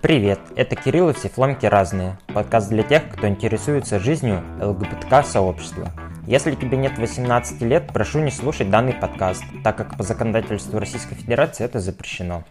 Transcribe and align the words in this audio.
Привет, 0.00 0.38
это 0.54 0.76
Кирилл 0.76 1.08
и 1.08 1.12
все 1.12 1.28
фломки 1.28 1.66
разные. 1.66 2.20
Подкаст 2.28 2.68
для 2.68 2.84
тех, 2.84 3.10
кто 3.10 3.26
интересуется 3.26 3.98
жизнью 3.98 4.44
ЛГБТК-сообщества. 4.60 5.90
Если 6.24 6.54
тебе 6.54 6.76
нет 6.76 6.96
18 6.98 7.60
лет, 7.62 7.88
прошу 7.92 8.20
не 8.20 8.30
слушать 8.30 8.70
данный 8.70 8.92
подкаст, 8.92 9.42
так 9.64 9.76
как 9.76 9.96
по 9.96 10.04
законодательству 10.04 10.78
Российской 10.78 11.16
Федерации 11.16 11.64
это 11.64 11.80
запрещено. 11.80 12.44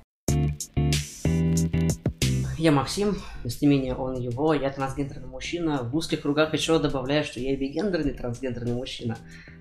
Я 2.58 2.72
Максим, 2.74 3.16
местоимение 3.46 3.96
он 3.96 4.16
его, 4.16 4.54
я 4.54 4.70
трансгендерный 4.70 5.30
мужчина. 5.30 5.84
В 5.84 5.96
узких 5.96 6.24
кругах 6.24 6.54
еще 6.54 6.80
добавляю, 6.80 7.24
что 7.24 7.40
я 7.40 7.56
бигендерный 7.56 8.14
трансгендерный 8.14 8.74
мужчина. 8.74 9.16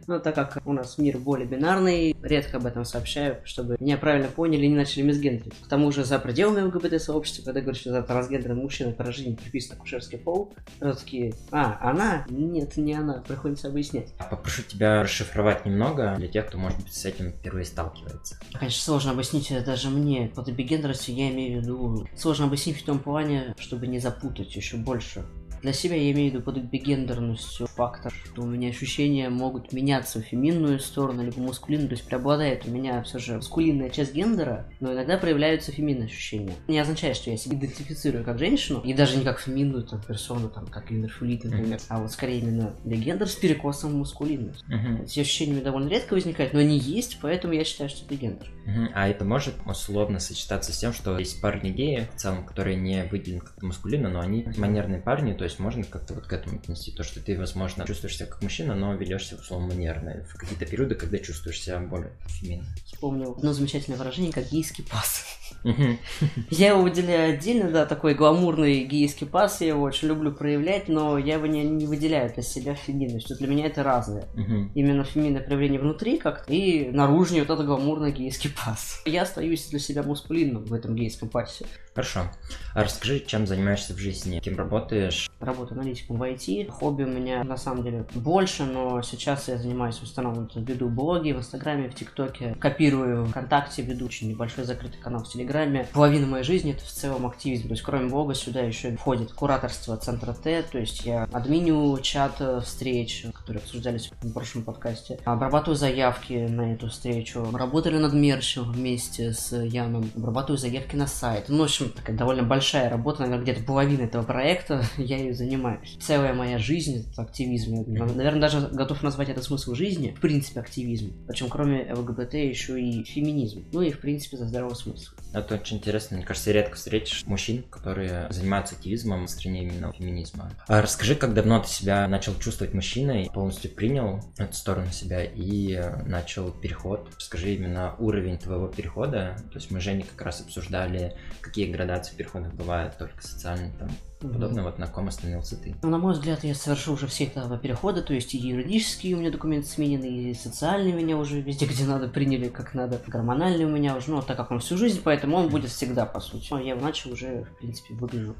Но 0.06 0.18
так 0.18 0.34
как 0.34 0.66
у 0.66 0.72
нас 0.72 0.98
мир 0.98 1.18
более 1.18 1.46
бинарный, 1.46 2.16
редко 2.22 2.58
об 2.58 2.66
этом 2.66 2.84
сообщаю, 2.84 3.38
чтобы 3.44 3.76
меня 3.80 3.96
правильно 3.96 4.28
поняли 4.28 4.64
и 4.64 4.68
не 4.68 4.76
начали 4.76 5.02
мисгендрить. 5.02 5.54
К 5.60 5.68
тому 5.68 5.90
же 5.90 6.04
за 6.04 6.18
пределами 6.18 6.62
ЛГБТ-сообщества, 6.62 7.42
когда 7.44 7.60
говорят, 7.60 7.80
что 7.80 7.90
за 7.90 8.02
трансгендерный 8.02 8.62
мужчина 8.62 8.92
по 8.92 9.04
рождению 9.04 9.36
приписан 9.36 9.76
акушерский 9.76 10.18
пол, 10.18 10.52
сразу 10.78 11.00
такие, 11.00 11.34
а, 11.50 11.78
она? 11.80 12.24
Нет, 12.28 12.76
не 12.76 12.94
она, 12.94 13.22
приходится 13.26 13.68
объяснять. 13.68 14.12
Попрошу 14.30 14.62
тебя 14.62 15.02
расшифровать 15.02 15.66
немного 15.66 16.14
для 16.16 16.28
тех, 16.28 16.46
кто, 16.46 16.58
может 16.58 16.78
быть, 16.78 16.92
с 16.92 17.04
этим 17.04 17.32
впервые 17.32 17.64
сталкивается. 17.64 18.38
Конечно, 18.52 18.82
сложно 18.82 19.12
объяснить 19.12 19.50
это 19.50 19.64
даже 19.66 19.88
мне. 19.88 20.30
Под 20.34 20.48
бигендерностью 20.48 21.14
я 21.14 21.30
имею 21.30 21.60
в 21.60 21.62
виду... 21.62 22.08
Сложно 22.16 22.46
объяснить 22.46 22.80
в 22.80 22.84
том 22.84 22.98
плане, 22.98 23.54
чтобы 23.58 23.86
не 23.86 23.98
запутать 23.98 24.54
еще 24.54 24.76
больше. 24.76 25.24
Для 25.66 25.72
себя 25.72 25.96
я 25.96 26.12
имею 26.12 26.30
в 26.30 26.34
виду 26.34 26.44
под 26.44 26.58
бигендерностью 26.62 27.66
фактор, 27.66 28.12
что 28.12 28.42
у 28.42 28.46
меня 28.46 28.68
ощущения 28.68 29.28
могут 29.30 29.72
меняться 29.72 30.20
в 30.20 30.22
феминную 30.22 30.78
сторону, 30.78 31.24
либо 31.24 31.40
мускулинную, 31.40 31.88
то 31.88 31.96
есть 31.96 32.06
преобладает 32.06 32.68
у 32.68 32.70
меня 32.70 33.02
все 33.02 33.18
же 33.18 33.34
мускулинная 33.34 33.90
часть 33.90 34.14
гендера, 34.14 34.70
но 34.78 34.92
иногда 34.92 35.18
проявляются 35.18 35.72
феминные 35.72 36.06
ощущения. 36.06 36.52
Не 36.68 36.78
означает, 36.78 37.16
что 37.16 37.30
я 37.30 37.36
себя 37.36 37.56
идентифицирую 37.56 38.22
как 38.22 38.38
женщину, 38.38 38.80
и 38.84 38.94
даже 38.94 39.16
не 39.16 39.24
как 39.24 39.40
феминную 39.40 39.82
там, 39.82 40.00
персону, 40.00 40.48
там, 40.50 40.68
как 40.68 40.88
гендерфлюид, 40.88 41.42
например, 41.42 41.80
а 41.88 41.98
вот 41.98 42.12
скорее 42.12 42.38
именно 42.38 42.72
бигендер 42.84 43.26
с 43.26 43.34
перекосом 43.34 43.90
в 43.90 43.96
мускулинность. 43.96 44.62
Мгм. 44.68 45.02
Эти 45.02 45.18
ощущения 45.18 45.60
довольно 45.60 45.88
редко 45.88 46.14
возникают, 46.14 46.52
но 46.52 46.60
они 46.60 46.78
есть, 46.78 47.18
поэтому 47.20 47.54
я 47.54 47.64
считаю, 47.64 47.90
что 47.90 48.04
это 48.04 48.14
гендер. 48.14 48.48
А 48.94 49.08
это 49.08 49.24
может 49.24 49.54
условно 49.66 50.20
сочетаться 50.20 50.72
с 50.72 50.78
тем, 50.78 50.92
что 50.92 51.18
есть 51.18 51.40
парни 51.40 51.70
геи, 51.70 52.08
в 52.14 52.20
целом, 52.20 52.44
которые 52.44 52.76
не 52.76 53.02
выделены 53.10 53.40
как 53.40 53.60
маскулинно, 53.62 54.10
но 54.10 54.20
они 54.20 54.46
манерные 54.56 55.00
парни, 55.00 55.32
то 55.32 55.42
есть 55.42 55.55
можно 55.58 55.84
как-то 55.84 56.14
вот 56.14 56.26
к 56.26 56.32
этому 56.32 56.56
отнести, 56.56 56.92
то, 56.92 57.02
что 57.02 57.20
ты, 57.20 57.38
возможно, 57.38 57.86
чувствуешь 57.86 58.16
себя 58.16 58.26
как 58.26 58.42
мужчина, 58.42 58.74
но 58.74 58.94
ведешь 58.94 59.26
себя 59.26 59.38
условно 59.40 59.68
манерно 59.68 60.24
в 60.28 60.36
какие-то 60.36 60.66
периоды, 60.66 60.94
когда 60.94 61.18
чувствуешь 61.18 61.60
себя 61.60 61.78
более 61.78 62.12
феминно. 62.26 62.66
Вспомнил 62.84 63.32
одно 63.32 63.52
замечательное 63.52 63.98
выражение, 63.98 64.32
как 64.32 64.48
гейский 64.50 64.84
пас. 64.84 65.24
Я 66.50 66.68
его 66.68 66.82
выделяю 66.82 67.34
отдельно, 67.34 67.70
да, 67.70 67.86
такой 67.86 68.14
гламурный 68.14 68.84
гейский 68.84 69.26
пас, 69.26 69.60
я 69.60 69.68
его 69.68 69.82
очень 69.82 70.08
люблю 70.08 70.32
проявлять, 70.32 70.88
но 70.88 71.18
я 71.18 71.34
его 71.34 71.46
не, 71.46 71.62
не 71.62 71.86
выделяю 71.86 72.32
для 72.32 72.42
себя 72.42 72.74
феминностью. 72.74 73.36
Для 73.36 73.46
меня 73.46 73.66
это 73.66 73.82
разное. 73.82 74.26
Именно 74.74 75.04
феминное 75.04 75.42
проявление 75.42 75.80
внутри 75.80 76.18
как-то 76.18 76.52
и 76.52 76.90
наружнее 76.90 77.42
вот 77.42 77.54
это 77.54 77.64
гламурный 77.64 78.12
гейский 78.12 78.50
пас. 78.50 79.02
Я 79.04 79.22
остаюсь 79.22 79.66
для 79.66 79.78
себя 79.78 80.02
мускулинным 80.02 80.64
в 80.64 80.72
этом 80.72 80.94
гейском 80.94 81.28
пасе. 81.28 81.66
Хорошо. 81.94 82.30
А 82.74 82.84
расскажи, 82.84 83.20
чем 83.20 83.46
занимаешься 83.46 83.94
в 83.94 83.98
жизни, 83.98 84.40
кем 84.40 84.56
работаешь? 84.56 85.30
Работаю 85.40 85.78
аналитиком 85.78 86.16
в 86.16 86.22
IT. 86.22 86.70
Хобби 86.70 87.02
у 87.02 87.08
меня 87.08 87.44
на 87.44 87.56
самом 87.56 87.84
деле 87.84 88.06
больше, 88.14 88.64
но 88.64 89.02
сейчас 89.02 89.48
я 89.48 89.58
занимаюсь 89.58 90.00
вот, 90.00 90.56
веду 90.56 90.88
блоги 90.88 91.32
в 91.32 91.38
Инстаграме, 91.38 91.90
в 91.90 91.94
ТикТоке, 91.94 92.56
копирую 92.58 93.26
ВКонтакте, 93.26 93.82
веду 93.82 94.06
очень 94.06 94.28
небольшой 94.30 94.64
закрытый 94.64 95.00
канал 95.00 95.24
в 95.24 95.28
Телеграме. 95.28 95.86
Половина 95.92 96.26
моей 96.26 96.44
жизни 96.44 96.72
это 96.72 96.84
в 96.84 96.88
целом 96.88 97.26
активизм. 97.26 97.68
То 97.68 97.74
есть 97.74 97.82
кроме 97.82 98.08
блога 98.08 98.34
сюда 98.34 98.60
еще 98.60 98.96
входит 98.96 99.32
кураторство 99.32 99.96
Центра 99.96 100.32
Т, 100.32 100.62
то 100.62 100.78
есть 100.78 101.04
я 101.04 101.24
админю 101.32 101.98
чат 102.00 102.36
э, 102.40 102.60
встреч, 102.60 103.26
которые 103.34 103.60
обсуждались 103.62 104.10
в 104.20 104.32
прошлом 104.32 104.64
подкасте. 104.64 105.18
Обрабатываю 105.24 105.76
заявки 105.76 106.46
на 106.48 106.72
эту 106.72 106.88
встречу. 106.88 107.46
Работали 107.52 107.98
над 107.98 108.14
мерчем 108.14 108.72
вместе 108.72 109.32
с 109.32 109.54
Яном. 109.54 110.10
Обрабатываю 110.16 110.58
заявки 110.58 110.96
на 110.96 111.06
сайт. 111.06 111.44
Ну, 111.48 111.58
в 111.58 111.62
общем, 111.62 111.90
такая 111.90 112.16
довольно 112.16 112.42
большая 112.42 112.88
работа, 112.88 113.22
наверное, 113.22 113.42
где-то 113.42 113.62
половина 113.64 114.02
этого 114.02 114.22
проекта, 114.22 114.82
я 114.96 115.25
ею 115.26 115.34
занимаюсь. 115.34 115.96
Целая 116.00 116.34
моя 116.34 116.58
жизнь— 116.58 117.06
это 117.12 117.22
активизм. 117.22 117.84
Я, 117.92 118.04
наверное, 118.06 118.40
даже 118.40 118.68
готов 118.68 119.02
назвать 119.02 119.28
это 119.28 119.42
смысл 119.42 119.74
жизни, 119.74 120.14
в 120.16 120.20
принципе, 120.20 120.60
активизм. 120.60 121.12
Причем 121.26 121.48
кроме 121.48 121.92
ЛГБТ 121.92 122.34
еще 122.34 122.80
и 122.80 123.04
феминизм. 123.04 123.64
Ну 123.72 123.82
и, 123.82 123.90
в 123.90 124.00
принципе, 124.00 124.36
за 124.36 124.46
здоровый 124.46 124.76
смысл. 124.76 125.12
Это 125.32 125.56
очень 125.56 125.78
интересно. 125.78 126.16
Мне 126.16 126.26
кажется, 126.26 126.52
редко 126.52 126.76
встретишь 126.76 127.24
мужчин, 127.26 127.62
которые 127.64 128.28
занимаются 128.30 128.74
активизмом 128.74 129.26
в 129.26 129.30
стране 129.30 129.64
именно 129.64 129.92
феминизма. 129.92 130.50
А 130.66 130.80
расскажи, 130.80 131.14
как 131.14 131.34
давно 131.34 131.60
ты 131.60 131.68
себя 131.68 132.06
начал 132.08 132.34
чувствовать 132.38 132.74
мужчиной, 132.74 133.30
полностью 133.32 133.70
принял 133.70 134.20
эту 134.38 134.54
сторону 134.54 134.90
себя 134.92 135.24
и 135.24 135.74
э, 135.74 136.02
начал 136.04 136.50
переход. 136.50 137.10
Расскажи 137.16 137.54
именно 137.54 137.94
уровень 137.98 138.38
твоего 138.38 138.68
перехода. 138.68 139.36
То 139.50 139.58
есть 139.58 139.70
мы 139.70 139.80
с 139.80 139.82
Женей 139.82 140.04
как 140.04 140.24
раз 140.24 140.40
обсуждали, 140.40 141.16
какие 141.40 141.70
градации 141.70 142.14
переходов 142.16 142.54
бывают, 142.54 142.96
только 142.96 143.22
социальные 143.22 143.72
там 143.78 143.90
подобное. 144.20 144.64
Вот 144.64 144.78
на 144.78 144.86
ком 144.86 145.08
остановился 145.08 145.56
ты. 145.56 145.74
Ну, 145.82 145.90
на 145.90 145.98
мой 145.98 146.14
взгляд, 146.14 146.44
я 146.44 146.54
совершил 146.54 146.94
уже 146.94 147.06
все 147.06 147.24
этапы 147.24 147.58
перехода, 147.58 148.02
то 148.02 148.14
есть 148.14 148.34
и 148.34 148.38
юридические 148.38 149.16
у 149.16 149.18
меня 149.18 149.30
документы 149.30 149.68
сменены, 149.68 150.06
и 150.06 150.34
социальные 150.34 150.92
меня 150.92 151.16
уже 151.16 151.40
везде, 151.40 151.66
где 151.66 151.84
надо, 151.84 152.08
приняли 152.08 152.48
как 152.48 152.74
надо, 152.74 153.00
гормональный 153.06 153.64
у 153.64 153.68
меня 153.68 153.96
уже, 153.96 154.10
ну, 154.10 154.22
так 154.22 154.36
как 154.36 154.50
он 154.50 154.60
всю 154.60 154.76
жизнь, 154.76 155.00
поэтому 155.02 155.36
он 155.36 155.48
будет 155.48 155.70
всегда, 155.70 156.06
по 156.06 156.20
сути. 156.20 156.48
Но 156.50 156.60
я 156.60 156.74
иначе 156.74 157.10
уже, 157.10 157.44
в 157.44 157.58
принципе, 157.58 157.94
выгляжу 157.94 158.34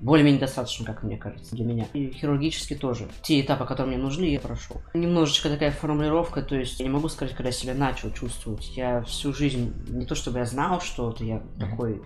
более-менее 0.00 0.40
достаточно, 0.40 0.84
как 0.84 1.02
мне 1.02 1.16
кажется, 1.16 1.54
для 1.54 1.64
меня. 1.64 1.86
И 1.92 2.10
хирургически 2.10 2.74
тоже. 2.74 3.08
Те 3.22 3.40
этапы, 3.40 3.64
которые 3.66 3.94
мне 3.94 4.02
нужны, 4.02 4.24
я 4.24 4.40
прошел. 4.40 4.82
Немножечко 4.94 5.48
такая 5.48 5.70
формулировка, 5.70 6.42
то 6.42 6.56
есть 6.56 6.80
я 6.80 6.86
не 6.86 6.92
могу 6.92 7.08
сказать, 7.08 7.34
когда 7.34 7.48
я 7.48 7.52
себя 7.52 7.74
начал 7.74 8.10
чувствовать. 8.10 8.76
Я 8.76 9.02
всю 9.02 9.32
жизнь, 9.32 9.72
не 9.88 10.06
то 10.06 10.14
чтобы 10.14 10.38
я 10.38 10.44
знал 10.44 10.80
что-то, 10.80 11.24
я 11.24 11.42
такой... 11.58 12.02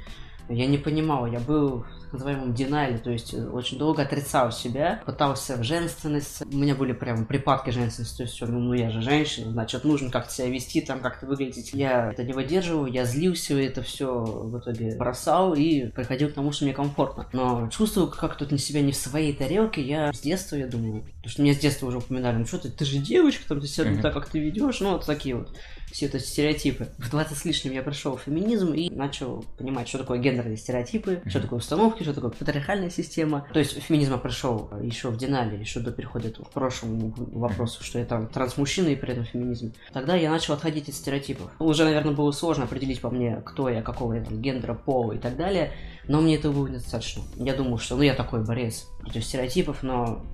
Я 0.50 0.66
не 0.66 0.76
понимал, 0.76 1.24
я 1.24 1.40
был 1.40 1.86
называемом 2.14 2.54
динайле, 2.54 2.98
то 2.98 3.10
есть 3.10 3.34
э, 3.34 3.46
очень 3.46 3.78
долго 3.78 4.02
отрицал 4.02 4.52
себя, 4.52 5.02
пытался 5.04 5.56
в 5.56 5.62
женственность, 5.62 6.42
у 6.42 6.56
меня 6.56 6.74
были 6.74 6.92
прям 6.92 7.26
припадки 7.26 7.70
женственности, 7.70 8.16
то 8.16 8.22
есть 8.22 8.40
ну, 8.40 8.58
ну 8.58 8.72
я 8.72 8.90
же 8.90 9.02
женщина, 9.02 9.52
значит 9.52 9.84
нужно 9.84 10.10
как-то 10.10 10.32
себя 10.32 10.48
вести, 10.48 10.80
там 10.80 11.00
как-то 11.00 11.26
выглядеть. 11.26 11.72
Я 11.72 12.12
это 12.12 12.24
не 12.24 12.32
выдерживал, 12.32 12.86
я 12.86 13.04
злился, 13.04 13.54
это 13.60 13.82
все 13.82 14.22
в 14.22 14.58
итоге 14.58 14.96
бросал 14.96 15.54
и 15.54 15.86
приходил 15.88 16.30
к 16.30 16.34
тому, 16.34 16.52
что 16.52 16.64
мне 16.64 16.74
комфортно. 16.74 17.28
Но 17.32 17.68
чувствую, 17.68 18.08
как 18.08 18.36
тут 18.36 18.50
на 18.50 18.58
себя 18.58 18.80
не 18.80 18.92
в 18.92 18.96
своей 18.96 19.32
тарелке, 19.34 19.82
я 19.82 20.12
с 20.12 20.20
детства, 20.20 20.56
я 20.56 20.66
думаю, 20.66 21.02
потому 21.02 21.28
что 21.28 21.42
меня 21.42 21.54
с 21.54 21.58
детства 21.58 21.86
уже 21.86 21.98
упоминали, 21.98 22.38
ну 22.38 22.46
что 22.46 22.58
ты, 22.58 22.70
ты 22.70 22.84
же 22.84 22.98
девочка, 22.98 23.48
там, 23.48 23.60
ты 23.60 23.66
себя 23.66 23.90
не 23.90 24.00
так, 24.00 24.14
как 24.14 24.28
ты 24.28 24.38
ведешь, 24.38 24.80
ну 24.80 24.92
вот 24.92 25.06
такие 25.06 25.36
вот 25.36 25.54
все 25.94 26.06
это 26.06 26.18
стереотипы. 26.18 26.88
В 26.98 27.08
20 27.08 27.38
с 27.38 27.44
лишним 27.44 27.72
я 27.72 27.80
пришел 27.80 28.16
в 28.16 28.22
феминизм 28.22 28.72
и 28.72 28.90
начал 28.90 29.44
понимать, 29.56 29.86
что 29.86 29.98
такое 29.98 30.18
гендерные 30.18 30.56
стереотипы, 30.56 31.22
что 31.24 31.40
такое 31.40 31.60
установки, 31.60 32.02
что 32.02 32.12
такое 32.12 32.32
патриархальная 32.32 32.90
система. 32.90 33.46
То 33.52 33.60
есть 33.60 33.80
феминизм 33.80 34.10
я 34.10 34.18
пришел 34.18 34.70
еще 34.82 35.10
в 35.10 35.16
Динале, 35.16 35.56
еще 35.56 35.78
до 35.78 35.92
перехода 35.92 36.30
к 36.30 36.50
прошлому 36.50 37.14
вопросу, 37.16 37.84
что 37.84 38.00
я 38.00 38.06
там 38.06 38.26
трансмужчина 38.26 38.88
и 38.88 38.96
при 38.96 39.12
этом 39.12 39.24
феминизм. 39.24 39.72
Тогда 39.92 40.16
я 40.16 40.32
начал 40.32 40.54
отходить 40.54 40.88
от 40.88 40.96
стереотипов. 40.96 41.52
Уже, 41.60 41.84
наверное, 41.84 42.12
было 42.12 42.32
сложно 42.32 42.64
определить 42.64 43.00
по 43.00 43.10
мне, 43.10 43.40
кто 43.44 43.68
я, 43.68 43.80
какого 43.80 44.14
я 44.14 44.24
там 44.24 44.42
гендера, 44.42 44.74
пола 44.74 45.12
и 45.12 45.18
так 45.18 45.36
далее, 45.36 45.74
но 46.08 46.20
мне 46.20 46.34
этого 46.34 46.52
было 46.52 46.66
недостаточно. 46.66 47.22
Я 47.36 47.54
думал, 47.54 47.78
что 47.78 47.94
ну 47.94 48.02
я 48.02 48.14
такой 48.14 48.44
борец 48.44 48.88
против 49.00 49.24
стереотипов, 49.24 49.84
но 49.84 50.24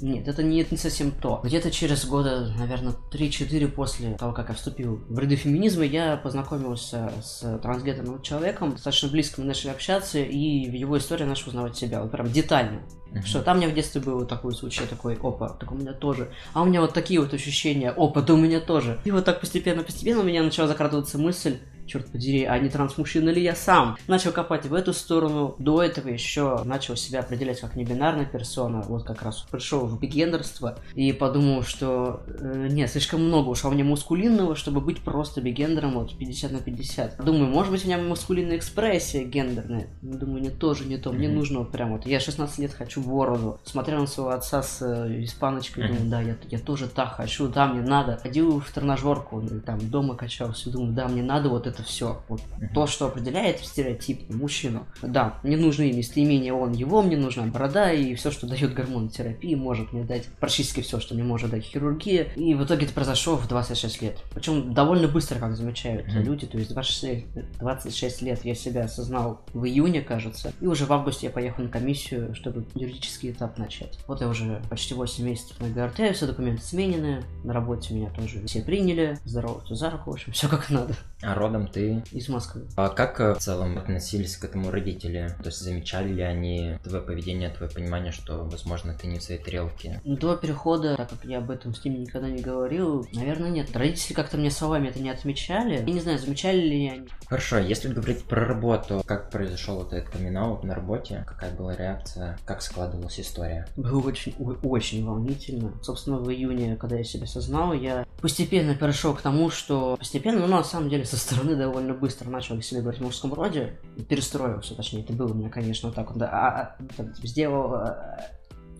нет, 0.00 0.28
это 0.28 0.42
не, 0.42 0.66
не 0.70 0.76
совсем 0.76 1.10
то. 1.10 1.40
Где-то 1.44 1.70
через 1.70 2.04
года, 2.06 2.52
наверное, 2.58 2.94
3-4 3.12 3.68
после 3.68 4.14
того, 4.14 4.32
как 4.32 4.48
я 4.48 4.54
вступил 4.54 5.00
в 5.08 5.18
ряды 5.18 5.36
феминизма, 5.36 5.84
я 5.84 6.16
познакомился 6.16 7.12
с 7.22 7.58
трансгендерным 7.62 8.22
человеком, 8.22 8.72
достаточно 8.72 9.08
близко 9.08 9.40
мы 9.40 9.46
начали 9.46 9.70
общаться, 9.70 10.18
и 10.18 10.68
в 10.68 10.72
его 10.72 10.98
истории 10.98 11.24
начал 11.24 11.48
узнавать 11.48 11.76
себя, 11.76 12.02
вот 12.02 12.10
прям 12.10 12.30
детально. 12.30 12.82
Мгм. 13.10 13.22
Что 13.22 13.42
там 13.42 13.56
у 13.56 13.60
меня 13.60 13.70
в 13.70 13.74
детстве 13.74 14.00
был 14.00 14.24
такой 14.26 14.54
случай, 14.54 14.86
такой, 14.88 15.16
опа, 15.16 15.48
так 15.48 15.72
у 15.72 15.74
меня 15.74 15.92
тоже. 15.92 16.30
А 16.52 16.62
у 16.62 16.64
меня 16.64 16.80
вот 16.80 16.94
такие 16.94 17.20
вот 17.20 17.34
ощущения, 17.34 17.90
опа, 17.90 18.22
да 18.22 18.34
у 18.34 18.36
меня 18.36 18.60
тоже. 18.60 18.98
И 19.04 19.10
вот 19.10 19.24
так 19.24 19.40
постепенно-постепенно 19.40 20.20
у 20.20 20.24
меня 20.24 20.42
начала 20.42 20.68
закрадываться 20.68 21.18
мысль, 21.18 21.58
черт 21.90 22.06
подери, 22.06 22.44
а 22.44 22.58
не 22.58 22.68
трансмужчина 22.68 23.30
ли 23.30 23.42
я 23.42 23.54
сам? 23.54 23.96
Начал 24.06 24.32
копать 24.32 24.66
в 24.66 24.74
эту 24.74 24.92
сторону. 24.92 25.56
До 25.58 25.82
этого 25.82 26.08
еще 26.08 26.62
начал 26.64 26.96
себя 26.96 27.20
определять 27.20 27.60
как 27.60 27.74
небинарная 27.76 28.24
персона. 28.26 28.82
Вот 28.82 29.04
как 29.04 29.22
раз 29.22 29.44
пришел 29.50 29.80
в 29.86 29.98
бигендерство 29.98 30.78
и 30.94 31.12
подумал, 31.12 31.62
что 31.62 32.22
э, 32.28 32.68
нет, 32.70 32.90
слишком 32.90 33.24
много 33.24 33.48
уж 33.48 33.64
во 33.64 33.70
мне 33.70 33.82
мускулинного, 33.84 34.54
чтобы 34.54 34.80
быть 34.80 35.00
просто 35.02 35.40
бигендером 35.40 35.94
вот 35.94 36.16
50 36.16 36.52
на 36.52 36.58
50. 36.60 37.24
Думаю, 37.24 37.46
может 37.50 37.72
быть 37.72 37.84
у 37.84 37.88
меня 37.88 37.98
мускулинная 37.98 38.56
экспрессия 38.56 39.24
гендерная. 39.24 39.88
Думаю, 40.02 40.42
нет, 40.42 40.58
тоже 40.58 40.84
не 40.84 40.96
то. 40.96 41.12
Мне 41.12 41.26
Мгм. 41.28 41.36
нужно 41.38 41.58
вот 41.60 41.72
прям 41.72 41.92
вот. 41.92 42.06
Я 42.06 42.20
16 42.20 42.58
лет 42.58 42.72
хочу 42.72 43.00
бороду. 43.02 43.58
Смотрел 43.64 44.00
на 44.00 44.06
своего 44.06 44.30
отца 44.30 44.62
с 44.62 44.80
э, 44.82 45.24
испаночкой, 45.24 45.84
Мгм. 45.84 45.92
думаю, 45.94 46.10
да, 46.10 46.20
я, 46.20 46.36
я 46.50 46.58
тоже 46.58 46.86
так 46.88 47.14
хочу, 47.16 47.48
да, 47.48 47.66
мне 47.66 47.82
надо. 47.82 48.16
Ходил 48.22 48.60
в 48.60 48.70
тренажерку, 48.70 49.42
там 49.66 49.80
дома 49.90 50.14
качался, 50.14 50.70
думаю, 50.70 50.92
да, 50.92 51.08
мне 51.08 51.22
надо 51.22 51.48
вот 51.48 51.66
это 51.66 51.79
это 51.80 51.88
все. 51.88 52.22
Вот 52.28 52.40
то, 52.74 52.86
что 52.86 53.06
определяет 53.06 53.60
стереотип 53.60 54.30
мужчину. 54.30 54.86
Да, 55.02 55.38
мне 55.42 55.56
нужны 55.56 55.92
местоимения 55.92 56.52
он, 56.52 56.72
его, 56.72 57.02
мне 57.02 57.16
нужна 57.16 57.44
борода, 57.46 57.92
и 57.92 58.14
все, 58.14 58.30
что 58.30 58.46
дает 58.46 58.74
гормонотерапия, 58.74 59.56
может 59.56 59.92
мне 59.92 60.04
дать 60.04 60.26
практически 60.38 60.80
все, 60.80 61.00
что 61.00 61.14
мне 61.14 61.24
может 61.24 61.50
дать 61.50 61.64
хирургия. 61.64 62.24
И 62.36 62.54
в 62.54 62.64
итоге 62.64 62.86
это 62.86 62.94
произошло 62.94 63.36
в 63.36 63.48
26 63.48 64.02
лет. 64.02 64.18
Причем 64.34 64.72
довольно 64.74 65.08
быстро, 65.08 65.38
как 65.38 65.56
замечают 65.56 66.06
mm-hmm. 66.06 66.22
люди, 66.22 66.46
то 66.46 66.58
есть 66.58 66.72
26, 66.72 67.58
26 67.58 68.22
лет 68.22 68.44
я 68.44 68.54
себя 68.54 68.84
осознал 68.84 69.42
в 69.52 69.64
июне, 69.64 70.02
кажется, 70.02 70.52
и 70.60 70.66
уже 70.66 70.84
в 70.84 70.92
августе 70.92 71.26
я 71.26 71.32
поехал 71.32 71.64
на 71.64 71.68
комиссию, 71.68 72.34
чтобы 72.34 72.66
юридический 72.74 73.30
этап 73.30 73.58
начать. 73.58 73.98
Вот 74.06 74.20
я 74.20 74.28
уже 74.28 74.62
почти 74.68 74.94
8 74.94 75.24
месяцев 75.24 75.58
на 75.60 75.68
ГРТ, 75.68 76.14
все 76.14 76.26
документы 76.26 76.62
сменены, 76.62 77.22
на 77.44 77.52
работе 77.52 77.94
меня 77.94 78.10
тоже 78.10 78.44
все 78.46 78.62
приняли, 78.62 79.18
здороваются 79.24 79.74
за 79.74 79.90
руку, 79.90 80.10
в 80.10 80.14
общем, 80.14 80.32
все 80.32 80.48
как 80.48 80.70
надо. 80.70 80.94
А 81.22 81.34
родом 81.34 81.59
ты? 81.66 82.02
Из 82.12 82.28
Москвы. 82.28 82.66
А 82.76 82.88
как 82.88 83.20
э, 83.20 83.34
в 83.34 83.38
целом 83.38 83.78
относились 83.78 84.36
к 84.36 84.44
этому 84.44 84.70
родители? 84.70 85.34
То 85.38 85.46
есть 85.46 85.60
замечали 85.60 86.12
ли 86.12 86.22
они 86.22 86.78
твое 86.84 87.02
поведение, 87.02 87.50
твое 87.50 87.70
понимание, 87.70 88.12
что, 88.12 88.44
возможно, 88.44 88.94
ты 88.94 89.06
не 89.06 89.18
в 89.18 89.22
своей 89.22 89.42
тарелке? 89.42 90.00
До 90.04 90.36
перехода, 90.36 90.96
так 90.96 91.10
как 91.10 91.24
я 91.24 91.38
об 91.38 91.50
этом 91.50 91.74
с 91.74 91.84
ними 91.84 91.98
никогда 91.98 92.28
не 92.28 92.42
говорил, 92.42 93.06
наверное, 93.12 93.50
нет. 93.50 93.74
Родители 93.76 94.14
как-то 94.14 94.36
мне 94.36 94.50
словами 94.50 94.88
это 94.88 95.00
не 95.00 95.10
отмечали. 95.10 95.74
Я 95.74 95.82
не 95.82 96.00
знаю, 96.00 96.18
замечали 96.18 96.60
ли 96.60 96.88
они. 96.88 97.08
Хорошо, 97.26 97.58
если 97.58 97.92
говорить 97.92 98.24
про 98.24 98.44
работу, 98.44 99.02
как 99.06 99.30
произошел 99.30 99.76
вот 99.76 99.92
этот 99.92 100.10
камин 100.10 100.30
на 100.30 100.74
работе, 100.74 101.24
какая 101.26 101.52
была 101.52 101.74
реакция, 101.76 102.38
как 102.44 102.62
складывалась 102.62 103.18
история? 103.20 103.66
Было 103.76 104.00
очень, 104.00 104.34
очень 104.62 105.04
волнительно. 105.04 105.72
Собственно, 105.82 106.18
в 106.18 106.30
июне, 106.30 106.76
когда 106.76 106.96
я 106.96 107.04
себя 107.04 107.24
осознал, 107.24 107.72
я 107.72 108.06
постепенно 108.20 108.74
перешел 108.74 109.14
к 109.14 109.22
тому, 109.22 109.50
что 109.50 109.96
постепенно, 109.96 110.40
ну, 110.40 110.46
на 110.46 110.64
самом 110.64 110.88
деле, 110.88 111.04
со 111.04 111.16
стороны 111.16 111.49
довольно 111.56 111.94
быстро 111.94 112.28
начал 112.28 112.56
о 112.56 112.62
себе 112.62 112.80
говорить 112.80 113.00
в 113.00 113.04
мужском 113.04 113.34
роде, 113.34 113.78
перестроился, 114.08 114.74
точнее, 114.74 115.02
это 115.02 115.12
было 115.12 115.32
у 115.32 115.34
меня, 115.34 115.48
конечно, 115.48 115.88
вот 115.88 115.96
так 115.96 116.16
да, 116.16 116.28
а, 116.28 116.76
а, 116.98 117.04
сделал, 117.22 117.74
а, 117.74 118.26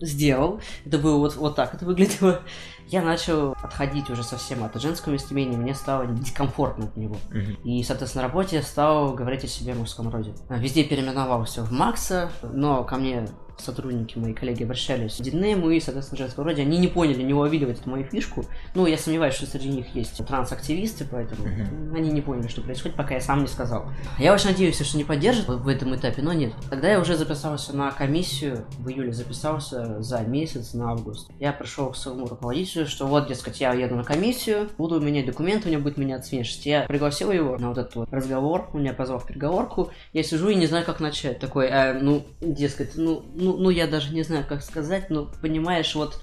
сделал, 0.01 0.59
это 0.85 0.97
было 0.97 1.17
вот, 1.17 1.35
вот 1.35 1.55
так 1.55 1.73
это 1.73 1.85
выглядело, 1.85 2.41
я 2.87 3.01
начал 3.01 3.53
отходить 3.61 4.09
уже 4.09 4.23
совсем 4.23 4.63
от 4.63 4.79
женского 4.81 5.13
местоимения, 5.13 5.57
мне 5.57 5.73
стало 5.73 6.07
дискомфортно 6.07 6.85
от 6.85 6.97
него. 6.97 7.17
Mm-hmm. 7.31 7.61
И, 7.63 7.83
соответственно, 7.83 8.23
на 8.23 8.27
работе 8.29 8.57
я 8.57 8.61
стал 8.63 9.13
говорить 9.13 9.43
о 9.43 9.47
себе 9.47 9.73
в 9.73 9.79
мужском 9.79 10.09
роде. 10.09 10.33
Везде 10.49 10.83
переименовался 10.83 11.63
в 11.63 11.71
Макса, 11.71 12.31
но 12.43 12.83
ко 12.83 12.97
мне 12.97 13.27
сотрудники, 13.61 14.17
мои 14.17 14.33
коллеги 14.33 14.63
обращались 14.63 15.17
к 15.17 15.21
Динему 15.21 15.69
и, 15.69 15.79
соответственно, 15.79 16.17
женского 16.19 16.45
рода, 16.45 16.61
они 16.61 16.77
не 16.77 16.87
поняли, 16.87 17.23
не 17.23 17.33
уловили 17.33 17.65
вот 17.65 17.79
эту 17.79 17.89
мою 17.89 18.03
фишку. 18.05 18.45
Ну, 18.75 18.85
я 18.85 18.97
сомневаюсь, 18.97 19.35
что 19.35 19.45
среди 19.45 19.69
них 19.69 19.95
есть 19.95 20.25
трансактивисты, 20.25 21.05
поэтому 21.09 21.47
mm-hmm. 21.47 21.97
они 21.97 22.11
не 22.11 22.21
поняли, 22.21 22.47
что 22.47 22.61
происходит, 22.61 22.97
пока 22.97 23.15
я 23.15 23.21
сам 23.21 23.41
не 23.41 23.47
сказал. 23.47 23.85
Я 24.19 24.33
очень 24.33 24.47
надеюсь, 24.47 24.79
что 24.79 24.97
не 24.97 25.03
поддержат 25.03 25.47
в 25.47 25.67
этом 25.67 25.95
этапе, 25.95 26.21
но 26.21 26.33
нет. 26.33 26.53
Тогда 26.69 26.89
я 26.89 26.99
уже 26.99 27.15
записался 27.15 27.75
на 27.75 27.91
комиссию, 27.91 28.65
в 28.79 28.89
июле 28.89 29.13
записался 29.13 30.01
за 30.01 30.21
месяц 30.21 30.73
на 30.73 30.91
август. 30.91 31.29
Я 31.39 31.53
пришел 31.53 31.91
к 31.91 31.95
своему 31.95 32.27
руководителю, 32.27 32.87
что 32.87 33.05
вот, 33.07 33.27
дескать, 33.27 33.59
я 33.61 33.73
еду 33.73 33.95
на 33.95 34.03
комиссию, 34.03 34.69
буду 34.77 34.99
менять 34.99 35.25
документы, 35.25 35.67
у 35.67 35.71
меня 35.71 35.79
будет 35.79 35.97
меняться 35.97 36.31
внешность. 36.31 36.65
Я 36.65 36.83
пригласил 36.83 37.31
его 37.31 37.57
на 37.57 37.69
вот 37.69 37.77
этот 37.77 37.95
вот 37.95 38.09
разговор, 38.11 38.69
он 38.73 38.81
меня 38.81 38.93
позвал 38.93 39.19
в 39.19 39.27
переговорку, 39.27 39.91
я 40.13 40.23
сижу 40.23 40.49
и 40.49 40.55
не 40.55 40.67
знаю, 40.67 40.85
как 40.85 40.99
начать. 40.99 41.39
Такой, 41.39 41.67
э, 41.67 41.93
ну, 41.93 42.25
дескать, 42.41 42.95
ну, 42.95 43.23
ну, 43.33 43.50
ну, 43.57 43.69
я 43.69 43.87
даже 43.87 44.13
не 44.13 44.23
знаю, 44.23 44.45
как 44.47 44.63
сказать, 44.63 45.09
но 45.09 45.31
понимаешь, 45.41 45.95
вот 45.95 46.21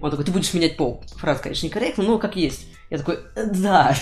он 0.00 0.10
такой, 0.10 0.24
ты 0.24 0.32
будешь 0.32 0.52
менять 0.52 0.76
пол. 0.76 1.04
Фраза, 1.16 1.42
конечно, 1.42 1.66
некорректна, 1.66 2.04
но 2.04 2.18
как 2.18 2.36
есть. 2.36 2.66
Я 2.92 2.98
такой, 2.98 3.20
«Э, 3.36 3.46
да. 3.46 3.94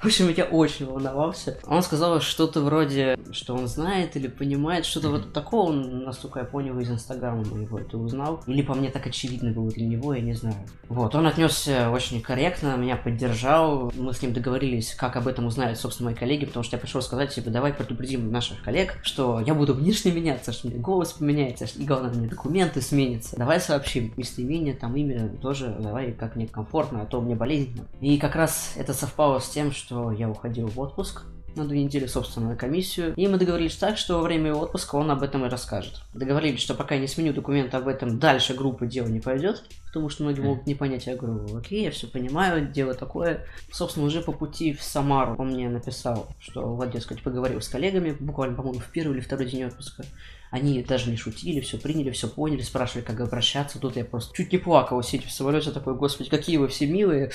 В 0.00 0.04
общем, 0.04 0.28
я 0.36 0.44
очень 0.44 0.84
волновался. 0.84 1.56
Он 1.66 1.82
сказал 1.82 2.20
что-то 2.20 2.60
вроде, 2.60 3.18
что 3.32 3.54
он 3.54 3.66
знает 3.66 4.16
или 4.16 4.28
понимает, 4.28 4.84
что-то 4.84 5.08
вот 5.08 5.32
такого, 5.32 5.72
насколько 5.72 6.40
я 6.40 6.44
понял, 6.44 6.78
из 6.78 6.90
Инстаграма 6.90 7.42
моего 7.46 7.78
это 7.78 7.96
узнал. 7.96 8.42
Или 8.46 8.60
по 8.60 8.74
мне 8.74 8.90
так 8.90 9.06
очевидно 9.06 9.52
было 9.52 9.70
для 9.70 9.86
него, 9.86 10.12
я 10.12 10.20
не 10.20 10.34
знаю. 10.34 10.56
Вот, 10.90 11.14
он 11.14 11.26
отнесся 11.26 11.90
очень 11.90 12.20
корректно, 12.20 12.76
меня 12.76 12.96
поддержал. 12.96 13.90
Мы 13.96 14.12
с 14.12 14.20
ним 14.20 14.34
договорились, 14.34 14.94
как 14.94 15.16
об 15.16 15.26
этом 15.26 15.46
узнают, 15.46 15.78
собственно, 15.78 16.10
мои 16.10 16.14
коллеги, 16.14 16.44
потому 16.44 16.64
что 16.64 16.76
я 16.76 16.80
пришел 16.82 17.00
сказать, 17.00 17.34
типа, 17.34 17.48
давай 17.48 17.72
предупредим 17.72 18.30
наших 18.30 18.62
коллег, 18.62 18.98
что 19.04 19.40
я 19.40 19.54
буду 19.54 19.72
внешне 19.72 20.12
меняться, 20.12 20.52
что 20.52 20.68
мне 20.68 20.76
голос 20.76 21.14
поменяется, 21.14 21.64
и 21.64 21.84
главное, 21.86 22.12
мне 22.12 22.28
документы 22.28 22.82
сменятся. 22.82 23.36
Давай 23.38 23.58
сообщим 23.58 24.12
местоимение, 24.18 24.74
там 24.74 24.94
имя 24.96 25.30
тоже, 25.40 25.74
давай, 25.80 26.12
как 26.12 26.36
мне 26.36 26.46
комфортно, 26.46 27.00
а 27.00 27.06
то 27.06 27.22
мне 27.22 27.34
болезненно. 27.34 27.86
И 28.02 28.17
и 28.18 28.20
как 28.20 28.34
раз 28.34 28.72
это 28.74 28.94
совпало 28.94 29.38
с 29.38 29.48
тем, 29.48 29.70
что 29.70 30.10
я 30.10 30.28
уходил 30.28 30.66
в 30.66 30.80
отпуск 30.80 31.22
на 31.54 31.64
две 31.64 31.84
недели, 31.84 32.06
собственно, 32.06 32.48
на 32.48 32.56
комиссию. 32.56 33.14
И 33.14 33.28
мы 33.28 33.38
договорились 33.38 33.76
так, 33.76 33.96
что 33.96 34.16
во 34.16 34.22
время 34.22 34.54
отпуска 34.54 34.96
он 34.96 35.12
об 35.12 35.22
этом 35.22 35.46
и 35.46 35.48
расскажет. 35.48 36.02
Договорились, 36.14 36.58
что 36.58 36.74
пока 36.74 36.96
я 36.96 37.00
не 37.00 37.06
сменю 37.06 37.32
документы 37.32 37.76
об 37.76 37.86
этом, 37.86 38.18
дальше 38.18 38.54
группа 38.54 38.86
дело 38.86 39.06
не 39.06 39.20
пойдет, 39.20 39.62
потому 39.86 40.08
что 40.08 40.24
многие 40.24 40.40
могут 40.40 40.66
не 40.66 40.74
понять. 40.74 41.06
Я 41.06 41.14
говорю, 41.14 41.56
окей, 41.56 41.84
я 41.84 41.92
все 41.92 42.08
понимаю, 42.08 42.66
дело 42.66 42.92
такое. 42.94 43.46
Собственно, 43.70 44.06
уже 44.06 44.20
по 44.20 44.32
пути 44.32 44.72
в 44.72 44.82
Самару 44.82 45.36
он 45.38 45.50
мне 45.50 45.68
написал, 45.68 46.26
что 46.40 46.74
вот, 46.74 46.90
дескать, 46.90 47.22
поговорил 47.22 47.60
с 47.60 47.68
коллегами, 47.68 48.16
буквально, 48.18 48.56
по-моему, 48.56 48.80
в 48.80 48.90
первый 48.90 49.12
или 49.12 49.20
второй 49.20 49.46
день 49.46 49.62
отпуска. 49.62 50.04
Они 50.50 50.82
даже 50.82 51.10
не 51.10 51.16
шутили, 51.16 51.60
все 51.60 51.78
приняли, 51.78 52.10
все 52.10 52.28
поняли, 52.28 52.62
спрашивали, 52.62 53.04
как 53.04 53.20
обращаться. 53.20 53.78
Тут 53.78 53.96
я 53.96 54.04
просто 54.04 54.34
чуть 54.34 54.52
не 54.52 54.58
плакал, 54.58 55.02
сидя 55.02 55.26
в 55.26 55.30
самолете, 55.30 55.70
такой, 55.70 55.94
господи, 55.94 56.30
какие 56.30 56.56
вы 56.56 56.68
все 56.68 56.86
милые. 56.86 57.30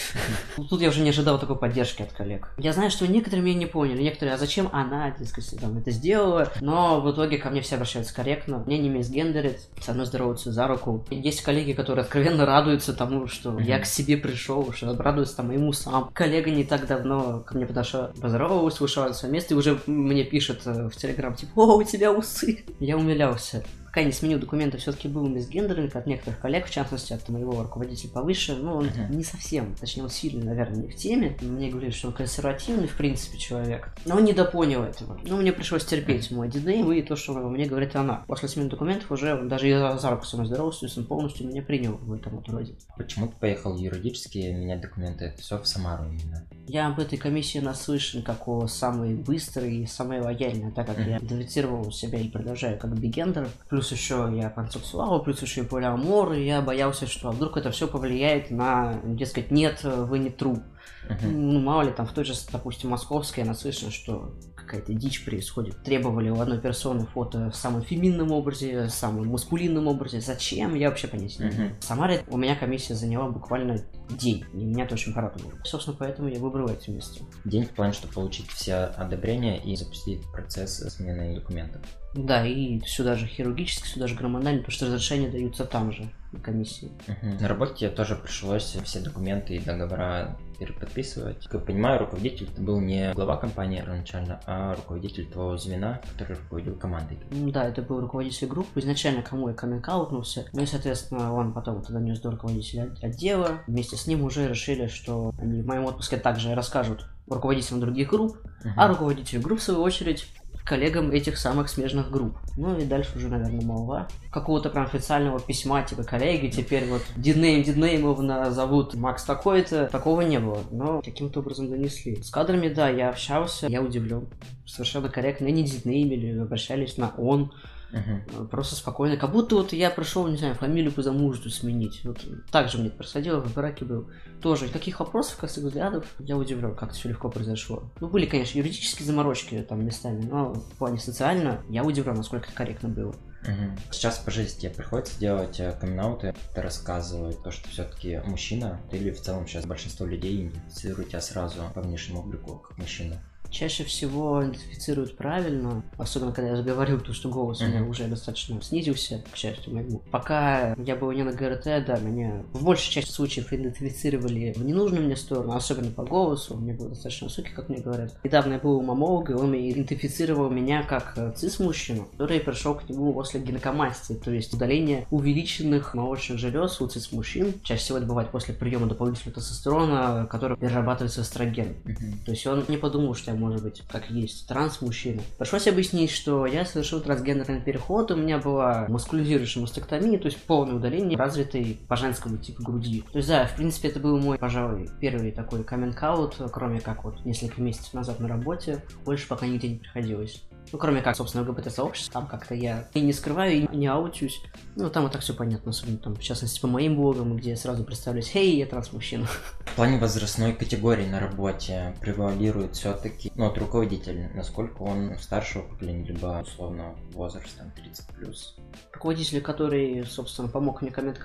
Тут 0.69 0.81
я 0.81 0.89
уже 0.89 1.01
не 1.01 1.09
ожидал 1.09 1.39
такой 1.39 1.57
поддержки 1.57 2.01
от 2.01 2.11
коллег. 2.11 2.49
Я 2.57 2.73
знаю, 2.73 2.89
что 2.89 3.07
некоторые 3.07 3.43
меня 3.43 3.59
не 3.59 3.65
поняли, 3.65 4.01
некоторые, 4.01 4.35
а 4.35 4.37
зачем 4.37 4.69
она, 4.71 5.11
дескать, 5.11 5.53
там, 5.59 5.77
это 5.77 5.91
сделала. 5.91 6.51
Но 6.61 7.01
в 7.01 7.11
итоге 7.11 7.37
ко 7.37 7.49
мне 7.49 7.61
все 7.61 7.75
обращаются 7.75 8.13
корректно. 8.13 8.63
Мне 8.65 8.77
не 8.77 8.89
мисгендерит, 8.89 9.59
со 9.81 9.93
мной 9.93 10.05
здороваются 10.05 10.51
за 10.51 10.67
руку. 10.67 11.05
Есть 11.09 11.41
коллеги, 11.41 11.73
которые 11.73 12.03
откровенно 12.03 12.45
радуются 12.45 12.93
тому, 12.93 13.27
что 13.27 13.59
я 13.59 13.79
к 13.79 13.85
себе 13.85 14.17
пришел, 14.17 14.71
что 14.73 14.95
радуются 14.95 15.37
там 15.37 15.47
моему 15.47 15.73
сам. 15.73 16.09
Коллега 16.13 16.49
не 16.49 16.63
так 16.63 16.87
давно 16.87 17.41
ко 17.41 17.55
мне 17.55 17.65
подошла, 17.65 18.11
поздоровалась, 18.19 18.79
вышла 18.79 19.11
свое 19.11 19.33
место 19.33 19.53
и 19.53 19.57
уже 19.57 19.79
мне 19.85 20.23
пишет 20.23 20.61
э, 20.65 20.89
в 20.89 20.95
Телеграм, 20.95 21.35
типа, 21.35 21.51
о, 21.55 21.77
у 21.77 21.83
тебя 21.83 22.11
усы. 22.11 22.63
Я 22.79 22.97
умилялся 23.03 23.63
пока 23.63 23.82
не 24.01 24.11
сменил 24.11 24.39
документы, 24.39 24.77
все-таки 24.77 25.07
был 25.07 25.27
мисгендеринг 25.27 25.95
от 25.95 26.07
некоторых 26.07 26.39
коллег, 26.39 26.65
в 26.65 26.71
частности, 26.71 27.13
от 27.13 27.29
моего 27.29 27.61
руководителя 27.61 28.09
повыше. 28.09 28.55
Ну, 28.55 28.75
он 28.75 28.85
uh-huh. 28.85 29.15
не 29.15 29.23
совсем, 29.23 29.75
точнее, 29.75 30.03
он 30.03 30.09
сильно, 30.09 30.45
наверное, 30.45 30.83
не 30.83 30.87
в 30.87 30.95
теме. 30.95 31.37
Мне 31.41 31.69
говорили, 31.69 31.91
что 31.91 32.07
он 32.07 32.13
консервативный, 32.13 32.87
в 32.87 32.97
принципе, 32.97 33.37
человек. 33.37 33.89
Но 34.05 34.15
он 34.15 34.23
недопонял 34.23 34.83
этого. 34.83 35.19
Ну, 35.23 35.37
мне 35.37 35.53
пришлось 35.53 35.85
терпеть 35.85 36.31
мой 36.31 36.49
динейм 36.49 36.91
и 36.91 37.01
то, 37.01 37.15
что 37.15 37.33
мне 37.33 37.65
говорит 37.65 37.95
она. 37.95 38.23
После 38.27 38.49
смены 38.49 38.69
документов 38.69 39.11
уже 39.11 39.33
он 39.33 39.47
даже 39.47 39.67
я 39.67 39.97
за 39.97 40.09
руку 40.09 40.25
со 40.25 40.37
мной 40.37 40.47
здоровался, 40.47 40.87
он 40.97 41.05
полностью 41.05 41.47
меня 41.47 41.61
принял 41.61 41.97
в 41.97 42.13
этом 42.13 42.37
вот 42.37 42.49
роде. 42.49 42.75
Почему 42.97 43.27
ты 43.27 43.35
поехал 43.39 43.77
юридически 43.77 44.37
менять 44.37 44.81
документы? 44.81 45.25
Это 45.25 45.41
все 45.41 45.59
в 45.59 45.67
Самару 45.67 46.05
именно? 46.05 46.45
Я 46.67 46.87
об 46.87 46.99
этой 46.99 47.17
комиссии 47.17 47.59
наслышан 47.59 48.23
как 48.23 48.47
о 48.47 48.67
самой 48.67 49.15
быстрой 49.15 49.77
и 49.77 49.85
самой 49.85 50.21
лояльной, 50.21 50.71
так 50.71 50.87
как 50.87 50.97
uh-huh. 50.97 51.09
я 51.09 51.17
идентифицировал 51.17 51.91
себя 51.91 52.19
и 52.19 52.29
продолжаю 52.29 52.77
как 52.79 52.97
бигендер. 52.97 53.49
Плюс 53.69 53.82
еще 53.91 54.31
я 54.33 54.49
пансексуал, 54.49 55.23
плюс 55.23 55.41
еще 55.41 55.61
и 55.61 55.65
полиамор, 55.65 56.33
и 56.33 56.45
я 56.45 56.61
боялся, 56.61 57.07
что 57.07 57.31
вдруг 57.31 57.57
это 57.57 57.71
все 57.71 57.87
повлияет 57.87 58.51
на, 58.51 58.99
дескать, 59.03 59.51
нет, 59.51 59.83
вы 59.83 60.19
не 60.19 60.29
тру. 60.29 60.63
Uh-huh. 61.07 61.27
Ну, 61.27 61.59
мало 61.59 61.83
ли, 61.83 61.91
там 61.91 62.05
в 62.05 62.13
той 62.13 62.23
же, 62.23 62.33
допустим, 62.51 62.89
московской 62.89 63.43
я 63.43 63.49
наслышан, 63.49 63.91
что 63.91 64.33
какая-то 64.55 64.93
дичь 64.93 65.25
происходит. 65.25 65.83
Требовали 65.83 66.29
у 66.29 66.39
одной 66.39 66.59
персоны 66.59 67.05
фото 67.05 67.51
в 67.51 67.55
самом 67.55 67.83
феминном 67.83 68.31
образе, 68.31 68.85
в 68.85 68.89
самом 68.89 69.27
маскулинном 69.27 69.87
образе. 69.87 70.21
Зачем? 70.21 70.75
Я 70.75 70.89
вообще 70.89 71.07
понять 71.07 71.39
не 71.39 71.49
знаю. 71.49 71.53
Uh-huh. 71.53 71.79
В 71.79 71.83
Самаре 71.83 72.23
у 72.29 72.37
меня 72.37 72.55
комиссия 72.55 72.95
заняла 72.95 73.29
буквально 73.29 73.83
день, 74.09 74.45
и 74.53 74.57
меня 74.63 74.85
это 74.85 74.95
очень 74.95 75.13
порадовало. 75.13 75.51
Собственно, 75.65 75.97
поэтому 75.97 76.29
я 76.29 76.39
выбрал 76.39 76.67
это 76.67 76.91
место. 76.91 77.23
День 77.45 77.65
в 77.65 77.71
плане, 77.71 77.93
чтобы 77.93 78.13
получить 78.13 78.47
все 78.49 78.75
одобрения 78.75 79.61
и 79.61 79.75
запустить 79.75 80.21
процесс 80.31 80.77
смены 80.95 81.35
документов. 81.35 81.81
Да, 82.13 82.45
и 82.45 82.79
сюда 82.85 83.15
же 83.15 83.27
хирургически, 83.27 83.87
сюда 83.87 84.07
же 84.07 84.15
гормонально, 84.15 84.59
потому 84.59 84.71
что 84.71 84.85
разрешения 84.85 85.29
даются 85.29 85.65
там 85.65 85.91
же, 85.91 86.09
на 86.31 86.39
комиссии. 86.39 86.91
Угу. 87.07 87.41
На 87.41 87.47
работе 87.47 87.73
тебе 87.75 87.89
тоже 87.89 88.15
пришлось 88.15 88.77
все 88.83 88.99
документы 88.99 89.55
и 89.55 89.59
договора 89.59 90.37
переподписывать. 90.59 91.43
Как 91.45 91.53
я 91.53 91.59
понимаю, 91.59 91.99
руководитель 91.99 92.49
был 92.57 92.79
не 92.79 93.13
глава 93.13 93.37
компании 93.37 93.81
первоначально, 93.81 94.39
а 94.45 94.75
руководитель 94.75 95.25
твоего 95.29 95.57
звена, 95.57 96.01
который 96.11 96.37
руководил 96.37 96.75
командой. 96.75 97.19
Да, 97.31 97.65
это 97.65 97.81
был 97.81 97.99
руководитель 97.99 98.47
группы, 98.47 98.79
изначально 98.79 99.21
кому 99.21 99.49
я 99.49 99.55
каминг-аутнулся. 99.55 100.45
Ну 100.53 100.61
и, 100.61 100.65
соответственно, 100.65 101.33
он 101.33 101.53
потом 101.53 101.81
туда 101.81 101.99
нес 101.99 102.19
до 102.19 102.31
руководителя 102.31 102.95
отдела. 103.01 103.59
Вместе 103.67 103.97
с 103.97 104.07
ним 104.07 104.23
уже 104.23 104.47
решили, 104.47 104.87
что 104.87 105.33
они 105.39 105.61
в 105.61 105.65
моем 105.65 105.85
отпуске 105.85 106.17
также 106.17 106.53
расскажут 106.53 107.07
руководителям 107.27 107.79
других 107.79 108.09
групп, 108.09 108.37
uh-huh. 108.37 108.71
а 108.75 108.87
руководитель 108.87 109.39
групп, 109.39 109.59
в 109.59 109.63
свою 109.63 109.81
очередь, 109.81 110.27
коллегам 110.65 111.11
этих 111.11 111.37
самых 111.37 111.69
смежных 111.69 112.09
групп. 112.09 112.37
Ну 112.57 112.77
и 112.77 112.85
дальше 112.85 113.17
уже, 113.17 113.27
наверное, 113.27 113.61
молва. 113.61 114.07
Какого-то 114.31 114.69
прям 114.69 114.85
официального 114.85 115.39
письма, 115.39 115.83
типа, 115.83 116.03
коллеги, 116.03 116.49
теперь 116.49 116.85
вот 116.87 117.01
диднейм 117.15 117.63
диднеймовна 117.63 118.51
зовут 118.51 118.93
Макс 118.95 119.23
такой-то. 119.23 119.87
Такого 119.87 120.21
не 120.21 120.39
было, 120.39 120.59
но 120.71 121.01
каким-то 121.01 121.41
образом 121.41 121.69
донесли. 121.69 122.21
С 122.21 122.29
кадрами, 122.29 122.69
да, 122.69 122.89
я 122.89 123.09
общался, 123.09 123.67
я 123.67 123.81
удивлен. 123.81 124.27
Совершенно 124.65 125.09
корректно, 125.09 125.47
не 125.47 125.63
диднеймили, 125.63 126.39
обращались 126.39 126.97
на 126.97 127.13
он. 127.17 127.51
Угу. 127.93 128.47
Просто 128.47 128.75
спокойно. 128.75 129.17
Как 129.17 129.31
будто 129.31 129.55
вот 129.55 129.71
я 129.71 129.89
пришел, 129.91 130.27
не 130.27 130.37
знаю, 130.37 130.55
фамилию 130.55 130.91
по 130.91 131.03
замужеству 131.03 131.51
сменить. 131.51 132.01
Вот 132.03 132.25
так 132.51 132.69
же 132.69 132.79
мне 132.79 132.89
происходило, 132.89 133.39
в 133.39 133.53
браке 133.53 133.85
был. 133.85 134.09
Тоже 134.41 134.67
никаких 134.67 134.99
вопросов, 134.99 135.37
как 135.37 135.49
взглядов, 135.49 136.05
я 136.19 136.35
удивлен, 136.35 136.75
как 136.75 136.89
это 136.89 136.97
все 136.97 137.09
легко 137.09 137.29
произошло. 137.29 137.83
Ну, 137.99 138.07
были, 138.07 138.25
конечно, 138.25 138.57
юридические 138.57 139.05
заморочки 139.05 139.65
там 139.67 139.85
местами, 139.85 140.27
но 140.29 140.53
в 140.53 140.77
плане 140.77 140.97
социально 140.97 141.61
я 141.69 141.83
удивлен, 141.83 142.15
насколько 142.15 142.47
это 142.47 142.55
корректно 142.55 142.89
было. 142.89 143.15
Угу. 143.43 143.91
Сейчас 143.91 144.17
по 144.19 144.31
жизни 144.31 144.61
тебе 144.61 144.71
приходится 144.71 145.19
делать 145.19 145.59
э, 145.59 145.73
камин 145.79 146.17
ты 146.17 146.33
рассказывать 146.55 147.43
то, 147.43 147.51
что 147.51 147.67
все-таки 147.69 148.21
мужчина, 148.25 148.79
или 148.91 149.11
в 149.11 149.21
целом 149.21 149.47
сейчас 149.47 149.65
большинство 149.65 150.05
людей 150.05 150.47
идентифицируют 150.47 151.09
тебя 151.09 151.21
сразу 151.21 151.59
по 151.75 151.81
внешнему 151.81 152.21
облику 152.21 152.59
как 152.59 152.77
мужчина 152.77 153.21
чаще 153.53 153.83
всего 153.83 154.43
идентифицируют 154.43 155.15
правильно, 155.15 155.83
особенно 155.97 156.33
когда 156.33 156.51
я 156.51 156.55
заговорил, 156.57 156.99
то 156.99 157.13
что 157.13 157.29
голос 157.29 157.61
mm-hmm. 157.61 157.65
у 157.65 157.69
меня 157.69 157.83
уже 157.83 158.07
достаточно 158.07 158.61
снизился, 158.61 159.23
к 159.31 159.37
счастью 159.37 159.73
моему. 159.73 160.01
Пока 160.11 160.73
я 160.73 160.95
был 160.95 161.11
не 161.11 161.23
на 161.23 161.31
ГРТ, 161.31 161.85
да, 161.85 161.99
меня 161.99 162.43
в 162.51 162.65
большей 162.65 162.91
части 162.91 163.11
случаев 163.11 163.53
идентифицировали 163.53 164.53
в 164.55 164.65
ненужную 164.65 165.03
мне 165.03 165.15
сторону, 165.15 165.53
особенно 165.53 165.91
по 165.91 166.03
голосу, 166.03 166.55
у 166.55 166.57
меня 166.57 166.73
был 166.73 166.89
достаточно 166.89 167.27
высокий, 167.27 167.51
как 167.51 167.69
мне 167.69 167.79
говорят. 167.79 168.13
Недавно 168.23 168.53
я 168.53 168.59
был 168.59 168.77
у 168.77 168.81
мамолога, 168.81 169.33
и 169.33 169.35
он 169.35 169.53
идентифицировал 169.53 170.49
меня 170.49 170.83
как 170.83 171.13
э, 171.15 171.33
цис-мужчину, 171.35 172.07
который 172.11 172.39
пришел 172.39 172.73
к 172.75 172.89
нему 172.89 173.13
после 173.13 173.39
гинекомастии, 173.39 174.13
то 174.13 174.31
есть 174.31 174.53
удаления 174.53 175.05
увеличенных 175.11 175.93
молочных 175.93 176.39
желез 176.39 176.81
у 176.81 176.87
цис-мужчин. 176.87 177.53
Чаще 177.63 177.81
всего 177.81 177.97
это 177.99 178.07
бывает 178.07 178.29
после 178.29 178.55
приема 178.55 178.87
дополнительного 178.87 179.35
тестостерона, 179.39 180.27
который 180.29 180.57
перерабатывается 180.57 181.21
эстроген. 181.21 181.75
Mm-hmm. 181.85 182.25
То 182.25 182.31
есть 182.31 182.47
он 182.47 182.65
не 182.67 182.77
подумал, 182.77 183.13
что 183.13 183.31
я 183.31 183.37
может 183.43 183.63
быть, 183.63 183.83
как 183.89 184.09
есть, 184.09 184.47
транс-мужчина. 184.47 185.21
Пришлось 185.37 185.67
объяснить, 185.67 186.11
что 186.11 186.45
я 186.45 186.65
совершил 186.65 187.01
трансгендерный 187.01 187.61
переход, 187.61 188.11
у 188.11 188.15
меня 188.15 188.39
была 188.39 188.85
маскулизирующая 188.89 189.61
мастектомия, 189.61 190.17
то 190.17 190.25
есть 190.25 190.41
полное 190.43 190.75
удаление 190.75 191.17
развитой 191.17 191.79
по 191.87 191.95
женскому 191.95 192.37
типу 192.37 192.63
груди. 192.63 193.03
То 193.11 193.17
есть, 193.17 193.29
да, 193.29 193.45
в 193.45 193.55
принципе, 193.55 193.89
это 193.89 193.99
был 193.99 194.17
мой, 194.19 194.37
пожалуй, 194.37 194.89
первый 194.99 195.31
такой 195.31 195.63
каминг-аут, 195.63 196.35
кроме 196.51 196.79
как 196.79 197.03
вот 197.03 197.25
несколько 197.25 197.61
месяцев 197.61 197.93
назад 197.93 198.19
на 198.19 198.27
работе. 198.27 198.83
Больше 199.05 199.27
пока 199.27 199.45
нигде 199.45 199.69
не 199.69 199.75
приходилось. 199.75 200.41
Ну, 200.73 200.79
кроме 200.79 201.03
как, 201.03 201.15
собственно, 201.15 201.47
ЛГБТ-сообщество, 201.47 202.13
там 202.13 202.27
как-то 202.27 202.55
я 202.55 202.87
и 202.95 203.01
не 203.01 203.13
скрываю, 203.13 203.69
и 203.69 203.77
не 203.77 203.85
аутюсь. 203.85 204.41
Ну, 204.75 204.89
там 204.89 205.03
вот 205.03 205.11
так 205.11 205.21
все 205.21 205.35
понятно, 205.35 205.69
особенно 205.69 205.99
там, 205.99 206.15
в 206.15 206.19
частности, 206.23 206.59
по 206.59 206.65
моим 206.67 206.95
блогам, 206.95 207.37
где 207.37 207.51
я 207.51 207.55
сразу 207.55 207.83
представляюсь, 207.83 208.29
«Хей, 208.29 208.57
я 208.57 208.65
транс-мужчина». 208.65 209.27
В 209.65 209.75
плане 209.75 209.99
возрастной 209.99 210.53
категории 210.53 211.05
на 211.05 211.19
работе 211.19 211.95
превалирует 212.01 212.75
все-таки, 212.75 213.31
ну, 213.35 213.49
вот 213.49 213.57
руководитель, 213.59 214.31
насколько 214.33 214.81
он 214.81 215.15
старшего 215.19 215.61
поколения, 215.61 216.05
либо, 216.05 216.41
условно, 216.41 216.95
возрастом 217.13 217.71
30+. 217.77 218.15
плюс. 218.17 218.55
Руководитель, 218.93 219.41
который, 219.41 220.03
собственно, 220.05 220.47
помог 220.47 220.81
мне 220.81 220.89
коммент 220.89 221.21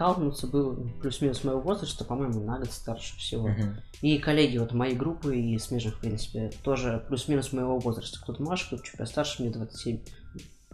был 0.53 0.77
плюс-минус 1.01 1.43
моего 1.45 1.61
возраста, 1.61 2.05
по-моему, 2.05 2.41
на 2.41 2.59
год 2.59 2.71
старше 2.71 3.17
всего. 3.17 3.49
Uh-huh. 3.49 3.77
И 4.03 4.19
коллеги 4.19 4.59
вот 4.59 4.73
моей 4.73 4.95
группы 4.95 5.37
и 5.37 5.59
смежных, 5.59 5.97
в 5.97 6.01
принципе, 6.01 6.51
тоже 6.63 7.05
плюс-минус 7.09 7.53
моего 7.53 7.79
возраста. 7.79 8.21
Кто-то 8.21 8.43
младше, 8.43 8.67
кто-то 8.67 8.85
чуть 8.85 8.97
постарше, 8.97 9.38
мне 9.43 9.51
27, 9.51 10.01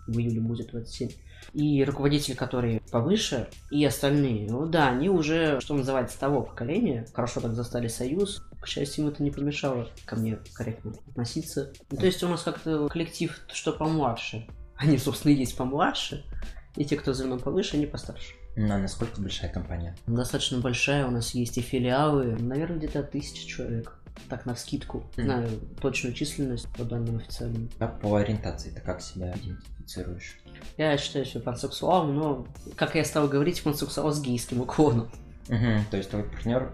в 0.07 0.19
июле 0.19 0.41
будет 0.41 0.71
27. 0.71 1.11
И 1.53 1.85
руководители, 1.85 2.35
которые 2.35 2.81
повыше, 2.91 3.49
и 3.71 3.85
остальные, 3.85 4.51
ну 4.51 4.67
да, 4.67 4.89
они 4.89 5.09
уже, 5.09 5.61
что 5.61 5.75
называется, 5.75 6.19
того 6.19 6.43
поколения, 6.43 7.07
хорошо 7.13 7.41
так 7.41 7.55
застали 7.55 7.89
союз, 7.89 8.43
к 8.61 8.67
счастью, 8.67 9.05
им 9.05 9.11
это 9.11 9.23
не 9.23 9.31
помешало 9.31 9.89
ко 10.07 10.17
мне 10.17 10.39
корректно 10.55 10.95
относиться. 11.11 11.73
Ну, 11.91 11.99
то 11.99 12.07
есть 12.07 12.23
у 12.23 12.29
нас 12.29 12.43
как-то 12.43 12.89
коллектив, 12.89 13.39
что 13.53 13.73
помладше, 13.73 14.47
они, 14.77 14.97
собственно, 14.99 15.33
и 15.33 15.37
есть 15.37 15.57
помладше, 15.57 16.25
и 16.77 16.85
те, 16.85 16.97
кто 16.97 17.13
за 17.13 17.27
мной 17.27 17.39
повыше, 17.39 17.77
они 17.77 17.87
постарше. 17.87 18.35
Ну, 18.57 18.73
а 18.73 18.79
насколько 18.79 19.21
большая 19.21 19.53
компания? 19.53 19.97
Достаточно 20.07 20.59
большая, 20.59 21.07
у 21.07 21.11
нас 21.11 21.35
есть 21.35 21.59
и 21.59 21.61
филиалы, 21.61 22.37
наверное, 22.39 22.79
где-то 22.79 23.03
тысяча 23.03 23.47
человек. 23.47 23.99
Так, 24.29 24.47
на 24.47 24.55
скидку. 24.55 25.05
Mm. 25.17 25.23
Знаю 25.25 25.49
точную 25.81 26.15
численность 26.15 26.69
по 26.69 26.85
данным 26.85 27.19
официальным. 27.19 27.69
Как 27.79 28.01
по 28.01 28.17
ориентации 28.17 28.71
ты 28.71 28.81
как 28.81 29.01
себя 29.03 29.35
идентифицируешь? 29.35 30.39
Я 30.77 30.97
считаю 30.97 31.25
себя 31.25 31.41
пансексуалом, 31.41 32.17
но, 32.17 32.47
как 32.77 32.95
я 32.95 33.05
стал 33.05 33.29
говорить, 33.29 33.63
пансексуал 33.63 34.13
с 34.13 34.21
гейским 34.21 34.61
уклоном. 34.61 35.11
Угу, 35.49 35.91
то 35.91 35.97
есть 35.97 36.11
твой 36.11 36.25
партнер 36.25 36.73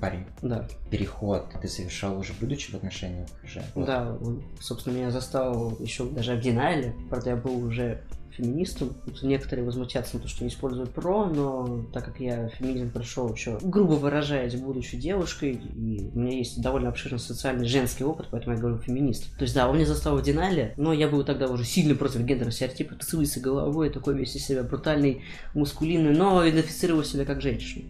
парень. 0.00 0.26
Да. 0.42 0.66
Переход 0.90 1.46
ты 1.60 1.68
совершал 1.68 2.18
уже 2.18 2.32
будучи 2.40 2.72
в 2.72 2.74
отношениях 2.74 3.28
уже? 3.44 3.62
Да, 3.76 4.16
он, 4.20 4.42
собственно, 4.60 4.94
меня 4.94 5.10
застал 5.10 5.76
еще 5.78 6.06
даже 6.06 6.34
в 6.34 6.40
Динале, 6.40 6.94
правда, 7.08 7.30
я 7.30 7.36
был 7.36 7.64
уже 7.64 8.02
феминистом. 8.34 8.96
Некоторые 9.22 9.64
возмутятся 9.64 10.16
на 10.16 10.22
то, 10.22 10.28
что 10.28 10.44
не 10.44 10.50
используют 10.50 10.90
про, 10.90 11.26
но 11.26 11.84
так 11.92 12.04
как 12.04 12.20
я 12.20 12.48
феминизм 12.48 12.90
пришел 12.90 13.32
еще, 13.32 13.58
грубо 13.62 13.92
выражаясь, 13.94 14.54
будучи 14.54 14.96
девушкой, 14.96 15.54
и 15.54 16.10
у 16.14 16.18
меня 16.18 16.38
есть 16.38 16.60
довольно 16.60 16.88
обширный 16.88 17.18
социальный 17.18 17.66
женский 17.66 18.04
опыт, 18.04 18.28
поэтому 18.30 18.54
я 18.54 18.60
говорю 18.60 18.78
феминист. 18.78 19.36
То 19.36 19.42
есть, 19.42 19.54
да, 19.54 19.68
он 19.68 19.76
меня 19.76 19.86
застал 19.86 20.16
в 20.16 20.22
Динале, 20.22 20.74
но 20.76 20.92
я 20.92 21.08
был 21.08 21.24
тогда 21.24 21.48
уже 21.48 21.64
сильно 21.64 21.94
против 21.94 22.20
гендерного 22.20 22.52
стереотипа, 22.52 22.94
тусуется 22.94 23.40
головой, 23.40 23.90
такой 23.90 24.16
весь 24.16 24.34
из 24.36 24.46
себя 24.46 24.62
брутальный, 24.62 25.22
мускулинный, 25.54 26.16
но 26.16 26.48
идентифицировал 26.48 27.04
себя 27.04 27.24
как 27.24 27.40
женщину. 27.40 27.84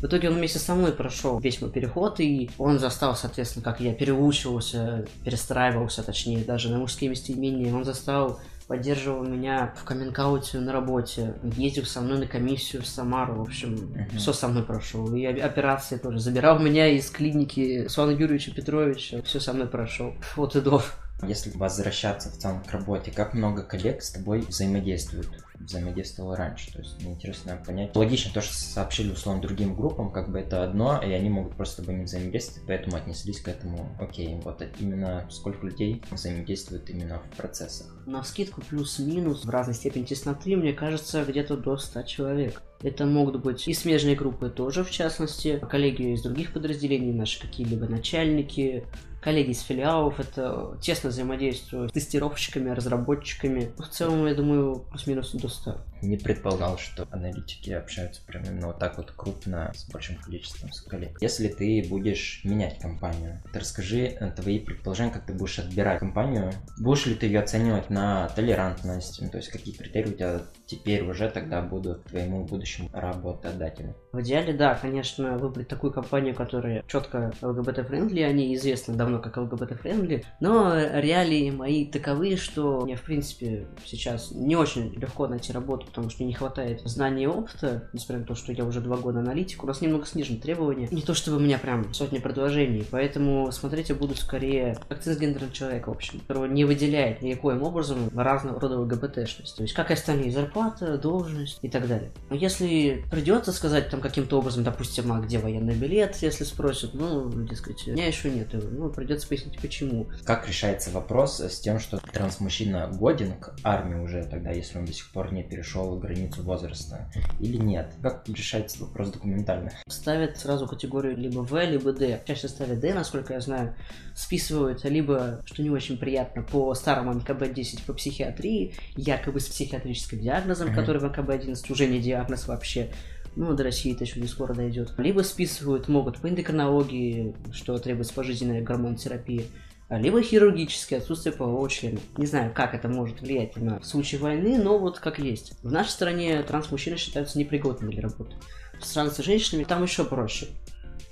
В 0.00 0.04
итоге 0.04 0.28
он 0.28 0.34
вместе 0.34 0.58
со 0.58 0.74
мной 0.74 0.92
прошел 0.92 1.38
весь 1.38 1.60
мой 1.62 1.70
переход, 1.70 2.20
и 2.20 2.50
он 2.58 2.78
застал, 2.78 3.16
соответственно, 3.16 3.64
как 3.64 3.80
я 3.80 3.94
переучивался, 3.94 5.06
перестраивался, 5.24 6.02
точнее, 6.02 6.44
даже 6.44 6.68
на 6.68 6.78
мужские 6.78 7.10
местоимения. 7.10 7.74
Он 7.74 7.84
застал 7.84 8.38
поддерживал 8.66 9.24
меня 9.24 9.72
в 9.76 9.84
каминг 9.84 10.18
на 10.18 10.72
работе, 10.72 11.34
ездил 11.42 11.84
со 11.84 12.00
мной 12.00 12.18
на 12.18 12.26
комиссию 12.26 12.82
в 12.82 12.86
Самару, 12.86 13.34
в 13.34 13.42
общем, 13.42 13.74
uh-huh. 13.74 14.18
все 14.18 14.32
со 14.32 14.48
мной 14.48 14.64
прошел. 14.64 15.14
И 15.14 15.24
операции 15.24 15.98
тоже. 15.98 16.18
Забирал 16.18 16.58
меня 16.58 16.88
из 16.88 17.10
клиники 17.10 17.86
Суана 17.88 18.10
Юрьевича 18.10 18.52
Петровича, 18.52 19.22
все 19.22 19.40
со 19.40 19.52
мной 19.52 19.68
прошел. 19.68 20.14
Вот 20.34 20.56
и 20.56 20.60
до. 20.60 20.82
Если 21.22 21.50
возвращаться 21.50 22.30
в 22.30 22.36
целом 22.36 22.62
к 22.62 22.70
работе, 22.70 23.10
как 23.10 23.34
много 23.34 23.62
коллег 23.62 24.02
с 24.02 24.10
тобой 24.10 24.40
взаимодействуют? 24.40 25.28
взаимодействовал 25.60 26.34
раньше. 26.34 26.72
То 26.72 26.80
есть 26.80 27.00
мне 27.02 27.14
интересно 27.14 27.60
понять. 27.64 27.94
Логично 27.94 28.32
то, 28.32 28.40
что 28.40 28.54
сообщили 28.54 29.12
условно 29.12 29.42
другим 29.42 29.74
группам, 29.74 30.10
как 30.10 30.30
бы 30.30 30.38
это 30.38 30.64
одно, 30.64 31.00
и 31.02 31.10
они 31.12 31.30
могут 31.30 31.56
просто 31.56 31.82
тобой 31.82 31.96
не 31.96 32.04
взаимодействовать, 32.04 32.66
поэтому 32.66 32.96
отнеслись 32.96 33.40
к 33.40 33.48
этому, 33.48 33.96
окей, 33.98 34.38
вот 34.42 34.62
именно 34.78 35.26
сколько 35.30 35.66
людей 35.66 36.02
взаимодействует 36.10 36.88
именно 36.90 37.20
в 37.20 37.36
процессах. 37.36 37.86
На 38.06 38.22
скидку 38.22 38.62
плюс-минус 38.62 39.44
в 39.44 39.50
разной 39.50 39.74
степени 39.74 40.04
тесноты, 40.04 40.56
мне 40.56 40.72
кажется, 40.72 41.24
где-то 41.24 41.56
до 41.56 41.76
100 41.76 42.02
человек. 42.02 42.62
Это 42.82 43.06
могут 43.06 43.42
быть 43.42 43.66
и 43.66 43.74
смежные 43.74 44.16
группы 44.16 44.50
тоже, 44.50 44.84
в 44.84 44.90
частности, 44.90 45.58
коллеги 45.70 46.12
из 46.12 46.22
других 46.22 46.52
подразделений, 46.52 47.12
наши 47.12 47.40
какие-либо 47.40 47.86
начальники, 47.86 48.84
коллеги 49.26 49.50
из 49.50 49.62
филиалов, 49.62 50.20
это 50.20 50.78
тесно 50.80 51.10
взаимодействую 51.10 51.88
с 51.88 51.92
тестировщиками, 51.92 52.70
разработчиками. 52.70 53.72
В 53.76 53.88
целом, 53.88 54.24
я 54.28 54.36
думаю, 54.36 54.84
плюс-минус 54.88 55.32
до 55.32 55.48
100. 55.48 55.80
Не 56.02 56.16
предполагал, 56.16 56.78
что 56.78 57.06
аналитики 57.10 57.70
общаются 57.70 58.22
прям 58.26 58.44
именно 58.44 58.68
вот 58.68 58.78
так 58.78 58.96
вот 58.96 59.12
крупно 59.12 59.72
с 59.74 59.88
большим 59.90 60.16
количеством 60.16 60.70
коллег. 60.88 61.18
Если 61.20 61.48
ты 61.48 61.84
будешь 61.88 62.40
менять 62.44 62.78
компанию, 62.78 63.42
ты 63.52 63.60
расскажи 63.60 64.06
э, 64.08 64.30
твои 64.30 64.58
предположения, 64.58 65.10
как 65.10 65.26
ты 65.26 65.32
будешь 65.32 65.58
отбирать 65.58 65.98
компанию. 65.98 66.52
Будешь 66.78 67.06
ли 67.06 67.14
ты 67.14 67.26
ее 67.26 67.40
оценивать 67.40 67.90
на 67.90 68.28
толерантность, 68.28 69.20
ну, 69.20 69.30
то 69.30 69.38
есть 69.38 69.48
какие 69.48 69.74
критерии 69.74 70.10
у 70.10 70.12
тебя 70.12 70.42
теперь 70.66 71.02
уже 71.02 71.28
тогда 71.30 71.62
будут 71.62 72.04
твоему 72.04 72.44
будущему 72.44 72.90
работодателю? 72.92 73.94
В 74.12 74.20
идеале, 74.20 74.52
да, 74.52 74.74
конечно, 74.74 75.38
выбрать 75.38 75.68
такую 75.68 75.92
компанию, 75.92 76.34
которая 76.34 76.82
четко 76.86 77.32
ЛГБТ-friendly, 77.40 78.20
они 78.20 78.54
известны 78.54 78.94
давно 78.94 79.18
как 79.18 79.36
ЛГБТ-friendly, 79.36 80.24
но 80.40 80.74
реалии 80.76 81.50
мои 81.50 81.86
таковы, 81.86 82.36
что 82.36 82.80
мне, 82.82 82.96
в 82.96 83.02
принципе, 83.02 83.66
сейчас 83.84 84.30
не 84.30 84.56
очень 84.56 84.92
легко 84.94 85.26
найти 85.26 85.52
работу 85.52 85.86
потому 85.96 86.10
что 86.10 86.24
не 86.24 86.34
хватает 86.34 86.82
знаний 86.84 87.24
и 87.24 87.26
опыта, 87.26 87.88
несмотря 87.94 88.18
на 88.18 88.26
то, 88.26 88.34
что 88.34 88.52
я 88.52 88.66
уже 88.66 88.82
два 88.82 88.98
года 88.98 89.20
аналитик, 89.20 89.64
у 89.64 89.66
нас 89.66 89.80
немного 89.80 90.04
снижены 90.04 90.38
требования. 90.38 90.88
Не 90.90 91.00
то 91.00 91.14
чтобы 91.14 91.38
у 91.38 91.40
меня 91.40 91.58
прям 91.58 91.94
сотни 91.94 92.18
предложений, 92.18 92.86
поэтому 92.90 93.50
смотреть 93.50 93.88
я 93.88 93.94
буду 93.94 94.14
скорее 94.14 94.76
как 94.90 95.00
цисгендерный 95.00 95.50
человек, 95.50 95.86
в 95.86 95.90
общем, 95.90 96.20
которого 96.20 96.44
не 96.44 96.66
выделяет 96.66 97.22
никаким 97.22 97.62
образом 97.62 98.10
разного 98.14 98.60
рода 98.60 98.78
ЛГБТшность. 98.80 99.56
То 99.56 99.62
есть, 99.62 99.72
как 99.72 99.90
и 99.90 99.94
остальные, 99.94 100.32
зарплата, 100.32 100.98
должность 100.98 101.58
и 101.62 101.68
так 101.70 101.88
далее. 101.88 102.10
Но 102.28 102.36
если 102.36 103.02
придется 103.10 103.52
сказать 103.52 103.88
там 103.88 104.02
каким-то 104.02 104.38
образом, 104.38 104.64
допустим, 104.64 105.10
а 105.12 105.20
где 105.20 105.38
военный 105.38 105.74
билет, 105.74 106.16
если 106.16 106.44
спросят, 106.44 106.92
ну, 106.92 107.30
дескать, 107.44 107.88
у 107.88 107.92
меня 107.92 108.06
еще 108.06 108.30
нет, 108.30 108.48
ну, 108.52 108.90
придется 108.90 109.26
пояснить 109.26 109.58
почему. 109.62 110.08
Как 110.24 110.46
решается 110.46 110.90
вопрос 110.90 111.40
с 111.40 111.58
тем, 111.60 111.80
что 111.80 111.96
трансмужчина 112.12 112.90
годен 112.92 113.32
к 113.40 113.56
армии 113.62 113.98
уже 113.98 114.24
тогда, 114.24 114.50
если 114.50 114.78
он 114.78 114.84
до 114.84 114.92
сих 114.92 115.10
пор 115.10 115.32
не 115.32 115.42
перешел 115.42 115.75
границу 115.98 116.42
возраста, 116.42 117.08
или 117.40 117.56
нет? 117.56 117.92
Как 118.02 118.28
решается 118.28 118.82
вопрос 118.82 119.10
документально? 119.10 119.70
Ставят 119.88 120.38
сразу 120.38 120.66
категорию 120.66 121.16
либо 121.16 121.40
В, 121.40 121.62
либо 121.64 121.92
Д. 121.92 122.22
Чаще 122.26 122.48
ставят 122.48 122.80
Д, 122.80 122.94
насколько 122.94 123.34
я 123.34 123.40
знаю, 123.40 123.74
списывают 124.14 124.84
либо, 124.84 125.42
что 125.44 125.62
не 125.62 125.70
очень 125.70 125.98
приятно, 125.98 126.42
по 126.42 126.74
старому 126.74 127.12
МКБ-10 127.14 127.86
по 127.86 127.92
психиатрии, 127.92 128.74
якобы 128.96 129.40
с 129.40 129.46
психиатрическим 129.46 130.20
диагнозом, 130.20 130.68
mm-hmm. 130.68 130.74
который 130.74 131.00
в 131.00 131.04
МКБ-11 131.04 131.72
уже 131.72 131.86
не 131.86 132.00
диагноз 132.00 132.48
вообще, 132.48 132.90
ну, 133.36 133.54
до 133.54 133.64
России 133.64 133.94
это 133.94 134.04
еще 134.04 134.20
не 134.20 134.26
скоро 134.26 134.54
дойдет. 134.54 134.94
Либо 134.96 135.20
списывают 135.20 135.88
могут 135.88 136.18
по 136.18 136.28
эндокринологии, 136.28 137.34
что 137.52 137.78
требуется 137.78 138.14
пожизненная 138.14 138.62
гормонотерапия, 138.62 139.44
либо 139.88 140.20
хирургическое 140.20 140.98
отсутствие 140.98 141.34
полового 141.34 141.68
члена. 141.70 142.00
Не 142.16 142.26
знаю, 142.26 142.52
как 142.52 142.74
это 142.74 142.88
может 142.88 143.20
влиять 143.20 143.56
на 143.56 143.82
случай 143.82 144.16
войны, 144.16 144.58
но 144.58 144.78
вот 144.78 144.98
как 144.98 145.18
есть. 145.18 145.52
В 145.62 145.70
нашей 145.70 145.90
стране 145.90 146.42
транс-мужчины 146.42 146.96
считаются 146.96 147.38
непригодными 147.38 147.92
для 147.92 148.02
работы. 148.02 148.34
В 148.80 148.84
странах 148.84 149.14
с 149.14 149.18
женщинами 149.18 149.64
там 149.64 149.82
еще 149.82 150.04
проще. 150.04 150.48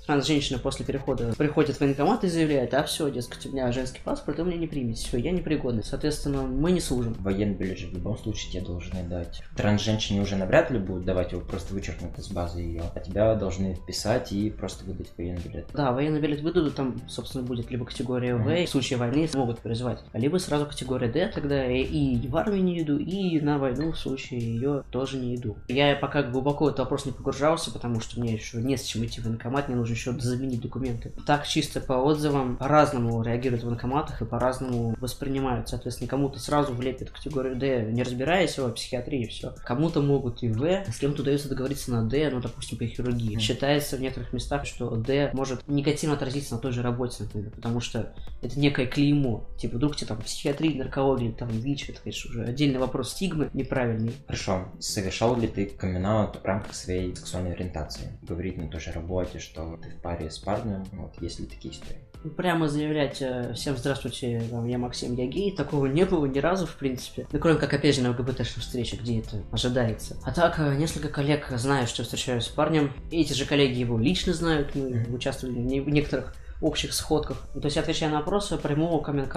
А 0.07 0.21
женщина 0.21 0.59
после 0.59 0.85
перехода 0.85 1.33
приходит 1.35 1.77
в 1.77 1.81
военкомат 1.81 2.23
и 2.23 2.27
заявляет, 2.27 2.73
а 2.73 2.83
все, 2.83 3.09
дескать, 3.09 3.45
у 3.47 3.51
меня 3.51 3.71
женский 3.71 4.01
паспорт, 4.03 4.37
вы 4.37 4.45
меня 4.45 4.57
не 4.57 4.67
примете, 4.67 5.05
все, 5.05 5.17
я 5.17 5.31
непригодный. 5.31 5.83
Соответственно, 5.83 6.43
мы 6.43 6.71
не 6.71 6.79
служим. 6.79 7.13
Военный 7.19 7.55
билет 7.55 7.79
же 7.79 7.87
в 7.87 7.93
любом 7.93 8.17
случае 8.17 8.51
тебе 8.51 8.65
должны 8.65 9.03
дать. 9.03 9.41
Транс-женщине 9.55 10.21
уже 10.21 10.35
навряд 10.35 10.69
ли 10.69 10.77
будут 10.77 11.05
давать 11.05 11.31
его, 11.31 11.41
просто 11.41 11.73
вычеркнут 11.73 12.17
из 12.19 12.27
базы 12.27 12.61
ее. 12.61 12.83
А 12.93 12.99
тебя 12.99 13.33
должны 13.35 13.75
вписать 13.75 14.31
и 14.31 14.51
просто 14.51 14.85
выдать 14.85 15.11
военный 15.17 15.41
билет. 15.41 15.67
Да, 15.73 15.91
военный 15.91 16.21
билет 16.21 16.41
выдадут, 16.41 16.75
там, 16.75 17.01
собственно, 17.07 17.43
будет 17.43 17.71
либо 17.71 17.85
категория 17.85 18.35
В, 18.35 18.47
mm-hmm. 18.47 18.65
в 18.65 18.69
случае 18.69 18.99
войны 18.99 19.27
могут 19.33 19.59
призвать, 19.59 20.03
либо 20.13 20.37
сразу 20.37 20.67
категория 20.67 21.07
Д, 21.07 21.31
тогда 21.33 21.65
и 21.65 22.27
в 22.27 22.37
армию 22.37 22.63
не 22.63 22.81
иду, 22.81 22.97
и 22.97 23.39
на 23.39 23.57
войну 23.57 23.91
в 23.91 23.97
случае 23.97 24.39
ее 24.39 24.83
тоже 24.91 25.17
не 25.17 25.35
иду. 25.35 25.57
Я 25.67 25.95
пока 25.95 26.21
глубоко 26.23 26.65
в 26.65 26.67
этот 26.67 26.79
вопрос 26.79 27.05
не 27.05 27.11
погружался, 27.11 27.71
потому 27.71 27.99
что 28.01 28.19
мне 28.19 28.33
еще 28.33 28.57
не 28.57 28.77
с 28.77 28.83
чем 28.83 29.03
идти 29.05 29.19
в 29.19 29.25
военкомат, 29.25 29.67
мне 29.67 29.77
нужно 29.77 29.94
еще 29.95 30.11
заменить 30.19 30.61
документы. 30.61 31.11
Так 31.25 31.47
чисто 31.47 31.79
по 31.79 31.93
отзывам 31.93 32.57
по-разному 32.57 33.21
реагируют 33.23 33.63
в 33.63 33.67
военкоматах 33.67 34.21
и 34.21 34.25
по-разному 34.25 34.95
воспринимают. 34.99 35.69
Соответственно, 35.69 36.09
кому-то 36.09 36.39
сразу 36.39 36.73
влепят 36.73 37.09
категорию 37.09 37.55
D, 37.55 37.91
не 37.91 38.03
разбираясь 38.03 38.57
в 38.57 38.71
психиатрии, 38.71 39.25
все. 39.25 39.55
Кому-то 39.65 40.01
могут 40.01 40.43
и 40.43 40.49
В, 40.49 40.65
с 40.65 40.97
кем-то 40.99 41.21
удается 41.21 41.49
договориться 41.49 41.91
на 41.91 42.07
D, 42.07 42.29
ну, 42.31 42.41
допустим, 42.41 42.77
по 42.77 42.85
хирургии. 42.85 43.39
Считается 43.39 43.97
в 43.97 44.01
некоторых 44.01 44.33
местах, 44.33 44.65
что 44.65 44.95
D 44.95 45.31
может 45.33 45.67
негативно 45.67 46.15
отразиться 46.15 46.55
на 46.55 46.61
той 46.61 46.71
же 46.71 46.81
работе, 46.81 47.23
например, 47.23 47.51
потому 47.51 47.79
что 47.79 48.13
это 48.41 48.59
некое 48.59 48.85
клеймо. 48.85 49.47
Типа, 49.57 49.77
вдруг 49.77 49.95
тебе 49.95 50.07
там 50.07 50.21
психиатрия, 50.21 50.77
наркология, 50.77 51.31
там 51.31 51.49
ВИЧ, 51.49 51.89
это, 51.89 52.01
конечно, 52.01 52.29
уже 52.29 52.43
отдельный 52.43 52.79
вопрос 52.79 53.11
стигмы 53.11 53.49
неправильный. 53.53 54.13
Хорошо. 54.27 54.67
Совершал 54.79 55.37
ли 55.37 55.47
ты 55.47 55.65
камин 55.65 56.05
в 56.05 56.39
рамках 56.43 56.75
своей 56.75 57.15
сексуальной 57.15 57.53
ориентации? 57.53 58.17
Говорить 58.21 58.57
на 58.57 58.67
той 58.67 58.79
же 58.79 58.91
работе, 58.91 59.39
что 59.39 59.79
ты 59.85 59.91
в 59.91 60.01
паре 60.01 60.29
с 60.29 60.37
парнем, 60.37 60.83
вот, 60.93 61.13
есть 61.21 61.39
ли 61.39 61.45
такие 61.45 61.73
истории? 61.73 62.01
Прямо 62.37 62.67
заявлять 62.67 63.21
э, 63.21 63.53
всем 63.53 63.77
здравствуйте, 63.77 64.41
я 64.65 64.77
Максим, 64.79 65.15
я 65.15 65.27
гей, 65.27 65.55
такого 65.55 65.85
не 65.85 66.05
было 66.05 66.25
ни 66.25 66.39
разу, 66.39 66.65
в 66.65 66.75
принципе. 66.75 67.27
Ну, 67.31 67.39
кроме 67.39 67.59
как, 67.59 67.71
опять 67.73 67.95
же, 67.95 68.01
на 68.01 68.11
ЛГБТшной 68.11 68.63
встрече, 68.63 68.97
где 68.97 69.19
это 69.19 69.43
ожидается. 69.51 70.17
А 70.23 70.31
так, 70.31 70.57
э, 70.57 70.75
несколько 70.75 71.09
коллег 71.09 71.51
знают, 71.55 71.89
что 71.89 72.03
встречаюсь 72.03 72.45
с 72.45 72.49
парнем. 72.49 72.93
Эти 73.11 73.33
же 73.33 73.45
коллеги 73.45 73.79
его 73.79 73.99
лично 73.99 74.33
знают, 74.33 74.73
мы 74.73 74.89
mm-hmm. 74.89 75.13
участвовали 75.13 75.79
в 75.79 75.89
некоторых 75.89 76.35
общих 76.61 76.93
сходках. 76.93 77.47
То 77.53 77.65
есть, 77.65 77.77
отвечая 77.77 78.09
на 78.09 78.19
вопросы, 78.19 78.57
прямого 78.57 79.03
каминг 79.03 79.35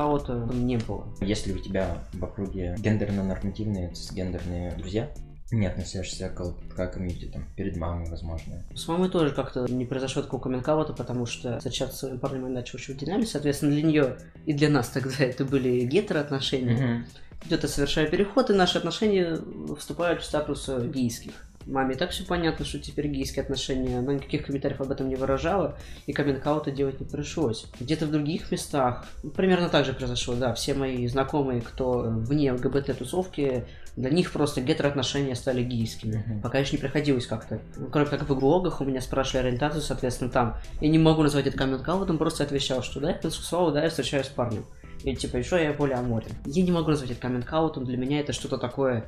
не 0.55 0.79
было. 0.79 1.07
Если 1.21 1.53
у 1.53 1.59
тебя 1.59 1.99
в 2.15 2.25
округе 2.25 2.75
гендерно-нормативные, 2.79 3.93
гендерные 4.13 4.73
друзья, 4.77 5.11
не 5.51 5.67
относишься 5.67 6.29
к 6.29 6.41
ЛГБТК 6.41 6.89
комьюнити, 6.89 7.27
там, 7.27 7.47
перед 7.57 7.77
мамой, 7.77 8.09
возможно. 8.11 8.63
С 8.75 8.87
мамой 8.87 9.09
тоже 9.09 9.33
как-то 9.33 9.67
не 9.67 9.87
произошло 9.87 10.23
такого 10.23 10.41
коммент 10.41 10.65
потому 10.65 11.27
что 11.27 11.59
встречаться 11.59 11.97
с 11.97 12.01
своим 12.01 12.19
парнем 12.19 12.47
я 12.47 12.53
начал 12.53 12.79
еще 12.79 12.93
в 12.93 12.97
динамике, 12.97 13.31
соответственно, 13.31 13.73
для 13.73 13.83
нее 13.83 14.17
и 14.45 14.53
для 14.53 14.69
нас 14.69 14.89
тогда 14.89 15.15
это 15.19 15.45
были 15.45 15.85
гетероотношения. 15.85 16.77
Mm-hmm. 16.77 17.47
Где-то 17.47 17.69
совершаю 17.69 18.11
переход, 18.11 18.51
и 18.51 18.53
наши 18.53 18.79
отношения 18.79 19.39
вступают 19.79 20.23
в 20.23 20.25
статус 20.25 20.69
гейских. 20.69 21.33
Маме 21.69 21.97
так 21.97 22.11
все 22.11 22.25
понятно, 22.25 22.65
что 22.65 22.79
теперь 22.79 23.09
гейские 23.09 23.43
отношения. 23.43 23.99
Она 23.99 24.15
никаких 24.15 24.47
комментариев 24.47 24.81
об 24.81 24.91
этом 24.91 25.09
не 25.09 25.17
выражала, 25.17 25.79
и 26.07 26.13
каминг 26.13 26.43
делать 26.75 26.99
не 26.99 27.07
пришлось. 27.07 27.67
Где-то 27.79 28.07
в 28.07 28.11
других 28.11 28.51
местах 28.51 29.07
примерно 29.37 29.69
так 29.69 29.85
же 29.85 29.93
произошло, 29.93 30.35
да. 30.35 30.55
Все 30.55 30.73
мои 30.73 31.07
знакомые, 31.09 31.61
кто 31.61 32.01
вне 32.01 32.53
ЛГБТ-тусовки, 32.53 33.67
для 33.99 34.11
них 34.11 34.33
просто 34.33 34.61
гетероотношения 34.61 35.35
стали 35.35 35.63
гейскими. 35.63 36.25
Uh-huh. 36.27 36.41
Пока 36.41 36.59
еще 36.59 36.77
не 36.77 36.79
приходилось 36.79 37.27
как-то. 37.27 37.61
Кроме 37.91 38.07
как 38.07 38.29
в 38.29 38.39
блогах 38.39 38.81
у 38.81 38.85
меня 38.85 39.01
спрашивали 39.01 39.49
ориентацию, 39.49 39.83
соответственно, 39.83 40.31
там. 40.31 40.57
Я 40.81 40.89
не 40.89 40.99
могу 40.99 41.23
назвать 41.23 41.47
это 41.47 41.57
каминг 41.57 41.89
он 41.89 42.19
просто 42.19 42.45
отвечал, 42.45 42.83
что 42.83 43.01
да, 43.01 43.11
я 43.11 43.19
бисексуал, 43.19 43.73
да, 43.73 43.83
я 43.83 43.91
встречаюсь 43.91 44.27
с 44.27 44.31
парнем. 44.31 44.65
Или 45.03 45.15
типа, 45.15 45.37
еще 45.37 45.63
я 45.63 45.73
полиаморен. 45.73 46.31
Я 46.47 46.63
не 46.63 46.71
могу 46.71 46.91
назвать 46.91 47.11
это 47.11 47.21
каминг 47.21 47.49
для 47.85 47.97
меня 47.97 48.21
это 48.21 48.33
что-то 48.33 48.59
такое 48.59 49.05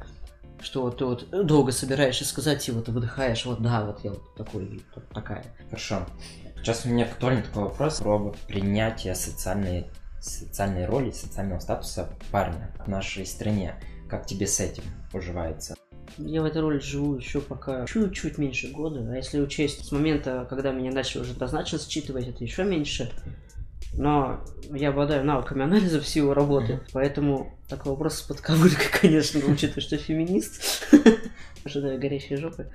что 0.63 0.91
ты 0.91 1.07
вот 1.07 1.47
долго 1.47 1.73
собираешься 1.73 2.27
сказать, 2.27 2.69
и 2.69 2.73
вот 2.73 2.85
ты 2.85 2.93
выдыхаешь, 2.93 3.47
вот 3.47 3.63
да, 3.63 3.83
вот 3.83 4.05
я 4.05 4.11
вот 4.11 4.35
такой, 4.35 4.83
вот 4.95 5.09
такая. 5.09 5.43
Хорошо. 5.71 6.07
Сейчас 6.57 6.85
у 6.85 6.91
меня 6.91 7.07
актуальный 7.07 7.43
такой 7.43 7.63
вопрос 7.63 8.01
про 8.01 8.35
принятие 8.47 9.15
социальной, 9.15 9.87
социальной 10.21 10.85
роли, 10.85 11.11
социального 11.13 11.61
статуса 11.61 12.11
парня 12.31 12.71
в 12.85 12.89
нашей 12.89 13.25
стране. 13.25 13.75
Как 14.11 14.27
тебе 14.27 14.49
с 14.49 14.59
этим 14.59 14.83
уживается? 15.13 15.77
Я 16.19 16.43
в 16.43 16.45
этой 16.45 16.61
роли 16.61 16.81
живу 16.81 17.15
еще 17.15 17.41
пока 17.41 17.87
чуть-чуть 17.87 18.39
меньше 18.39 18.73
года, 18.73 19.09
а 19.09 19.15
если 19.15 19.41
учесть 19.41 19.87
с 19.87 19.93
момента, 19.93 20.47
когда 20.51 20.73
меня 20.73 20.91
начали 20.91 21.23
уже 21.23 21.31
однозначно 21.33 21.79
считывать, 21.79 22.27
это 22.27 22.43
еще 22.43 22.65
меньше. 22.65 23.13
Но 23.95 24.45
я 24.73 24.89
обладаю 24.89 25.25
навыками 25.25 25.63
анализа 25.63 26.01
в 26.01 26.09
силу 26.09 26.35
работы, 26.35 26.73
mm-hmm. 26.75 26.91
поэтому 26.93 27.59
такой 27.69 27.93
вопрос 27.93 28.17
с 28.17 28.23
подковыркой, 28.23 28.87
конечно, 29.01 29.41
учитывая, 29.47 29.83
что 29.83 29.97
феминист. 29.97 30.89
Ожидаю 31.65 32.01
горящей 32.01 32.37
жопы. 32.37 32.69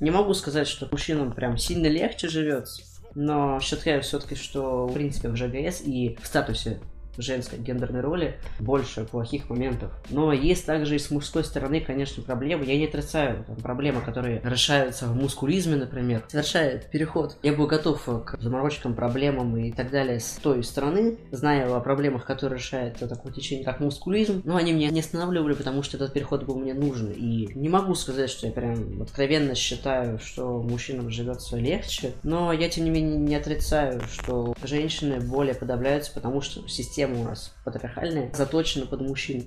Не 0.00 0.10
могу 0.10 0.32
сказать, 0.32 0.68
что 0.68 0.88
мужчинам 0.90 1.32
прям 1.32 1.58
сильно 1.58 1.88
легче 1.88 2.28
живется, 2.28 2.82
но 3.14 3.60
считаю 3.60 4.00
все-таки, 4.02 4.34
что 4.34 4.86
в 4.86 4.94
принципе 4.94 5.28
в 5.28 5.36
ЖГС 5.36 5.82
и 5.82 6.16
в 6.22 6.26
статусе 6.26 6.80
женской 7.18 7.58
гендерной 7.58 8.00
роли 8.00 8.36
больше 8.60 9.04
плохих 9.04 9.50
моментов. 9.50 9.92
Но 10.10 10.32
есть 10.32 10.66
также 10.66 10.96
и 10.96 10.98
с 10.98 11.10
мужской 11.10 11.44
стороны, 11.44 11.80
конечно, 11.80 12.22
проблемы. 12.22 12.64
Я 12.64 12.76
не 12.76 12.86
отрицаю 12.86 13.44
там, 13.44 13.56
проблемы, 13.56 14.00
которые 14.00 14.40
решаются 14.44 15.06
в 15.06 15.16
мускулизме, 15.16 15.76
например. 15.76 16.24
Совершает 16.28 16.90
переход. 16.90 17.36
Я 17.42 17.52
был 17.52 17.66
готов 17.66 18.02
к 18.24 18.36
заморочкам, 18.40 18.94
проблемам 18.94 19.56
и 19.56 19.72
так 19.72 19.90
далее 19.90 20.20
с 20.20 20.38
той 20.42 20.62
стороны, 20.62 21.18
зная 21.30 21.74
о 21.74 21.80
проблемах, 21.80 22.24
которые 22.24 22.58
решает 22.58 22.98
такое 22.98 23.32
течение, 23.32 23.64
как 23.64 23.80
мускулизм. 23.80 24.42
Но 24.44 24.56
они 24.56 24.72
меня 24.72 24.90
не 24.90 25.00
останавливали, 25.00 25.54
потому 25.54 25.82
что 25.82 25.96
этот 25.96 26.12
переход 26.12 26.44
был 26.44 26.58
мне 26.58 26.74
нужен. 26.74 27.10
И 27.10 27.48
не 27.54 27.68
могу 27.68 27.94
сказать, 27.94 28.30
что 28.30 28.46
я 28.46 28.52
прям 28.52 29.02
откровенно 29.02 29.54
считаю, 29.54 30.18
что 30.18 30.62
мужчинам 30.62 31.10
живется 31.10 31.56
легче. 31.56 32.12
Но 32.22 32.52
я, 32.52 32.68
тем 32.68 32.84
не 32.84 32.90
менее, 32.90 33.16
не 33.16 33.34
отрицаю, 33.34 34.00
что 34.10 34.54
женщины 34.62 35.20
более 35.20 35.54
подавляются, 35.54 36.12
потому 36.12 36.40
что 36.40 36.66
система 36.68 37.07
система 37.08 37.20
у 37.20 37.24
нас 37.30 37.54
патриархальная, 37.64 38.30
заточена 38.32 38.86
под 38.86 39.00
мужчин. 39.00 39.46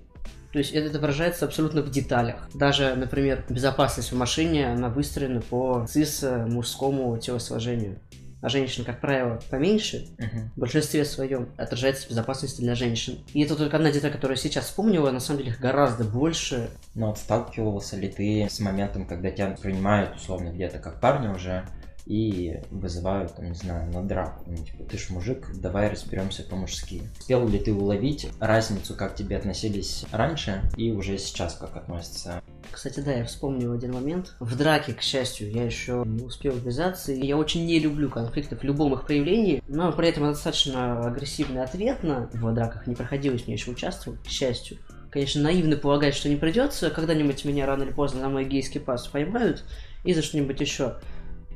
То 0.51 0.59
есть 0.59 0.73
это 0.73 0.99
выражается 0.99 1.45
абсолютно 1.45 1.81
в 1.81 1.89
деталях. 1.91 2.49
Даже, 2.53 2.93
например, 2.95 3.45
безопасность 3.47 4.11
в 4.11 4.17
машине, 4.17 4.73
она 4.73 4.89
выстроена 4.89 5.41
по 5.41 5.85
цис 5.87 6.23
мужскому 6.23 7.17
телосложению. 7.17 7.99
А 8.41 8.49
женщин, 8.49 8.83
как 8.83 8.99
правило, 8.99 9.39
поменьше, 9.51 10.07
uh-huh. 10.17 10.49
в 10.55 10.59
большинстве 10.59 11.05
своем 11.05 11.49
отражается 11.57 12.09
безопасность 12.09 12.59
для 12.59 12.73
женщин. 12.73 13.19
И 13.33 13.43
это 13.43 13.55
только 13.55 13.77
одна 13.77 13.91
деталь, 13.91 14.11
которую 14.11 14.35
я 14.35 14.41
сейчас 14.41 14.65
вспомнила, 14.65 15.11
на 15.11 15.19
самом 15.19 15.41
деле 15.41 15.51
их 15.51 15.59
гораздо 15.59 16.03
больше. 16.03 16.71
Но 16.95 17.09
вот 17.09 17.19
сталкивался 17.19 17.97
ли 17.97 18.09
ты 18.09 18.47
с 18.49 18.59
моментом, 18.59 19.05
когда 19.05 19.29
тебя 19.29 19.51
принимают 19.51 20.15
условно 20.15 20.49
где-то 20.49 20.79
как 20.79 20.99
парня 20.99 21.35
уже, 21.35 21.65
и 22.05 22.59
вызывают, 22.71 23.37
не 23.39 23.53
знаю, 23.53 23.91
на 23.91 24.03
драку. 24.03 24.43
Ну, 24.47 24.57
типа, 24.57 24.83
ты 24.83 24.97
ж 24.97 25.09
мужик, 25.09 25.49
давай 25.53 25.89
разберемся 25.89 26.43
по-мужски. 26.43 27.03
Успел 27.19 27.47
ли 27.47 27.59
ты 27.59 27.73
уловить 27.73 28.27
разницу, 28.39 28.95
как 28.95 29.15
тебе 29.15 29.37
относились 29.37 30.05
раньше 30.11 30.61
и 30.77 30.91
уже 30.91 31.17
сейчас 31.17 31.55
как 31.55 31.75
относятся? 31.75 32.41
Кстати, 32.71 32.99
да, 33.01 33.11
я 33.13 33.25
вспомнил 33.25 33.73
один 33.73 33.93
момент. 33.93 34.35
В 34.39 34.55
драке, 34.55 34.93
к 34.93 35.01
счастью, 35.01 35.51
я 35.51 35.63
еще 35.63 36.03
не 36.05 36.23
успел 36.23 36.53
ввязаться, 36.55 37.11
и 37.11 37.25
я 37.25 37.37
очень 37.37 37.65
не 37.65 37.79
люблю 37.79 38.09
конфликты 38.09 38.55
в 38.55 38.63
любом 38.63 38.93
их 38.93 39.05
проявлении, 39.05 39.63
но 39.67 39.91
при 39.91 40.09
этом 40.09 40.23
достаточно 40.23 41.05
агрессивный 41.05 41.63
ответно 41.63 42.29
в 42.33 42.53
драках 42.53 42.87
не 42.87 42.95
проходилось 42.95 43.45
мне 43.45 43.55
еще 43.55 43.71
участвовать, 43.71 44.21
к 44.23 44.27
счастью. 44.27 44.77
Конечно, 45.09 45.41
наивно 45.41 45.75
полагать, 45.75 46.15
что 46.15 46.29
не 46.29 46.37
придется, 46.37 46.89
когда-нибудь 46.89 47.43
меня 47.43 47.65
рано 47.65 47.83
или 47.83 47.91
поздно 47.91 48.21
на 48.21 48.29
мой 48.29 48.45
гейский 48.45 48.79
пас 48.79 49.07
поймают 49.07 49.65
и 50.05 50.13
за 50.13 50.21
что-нибудь 50.21 50.61
еще. 50.61 50.95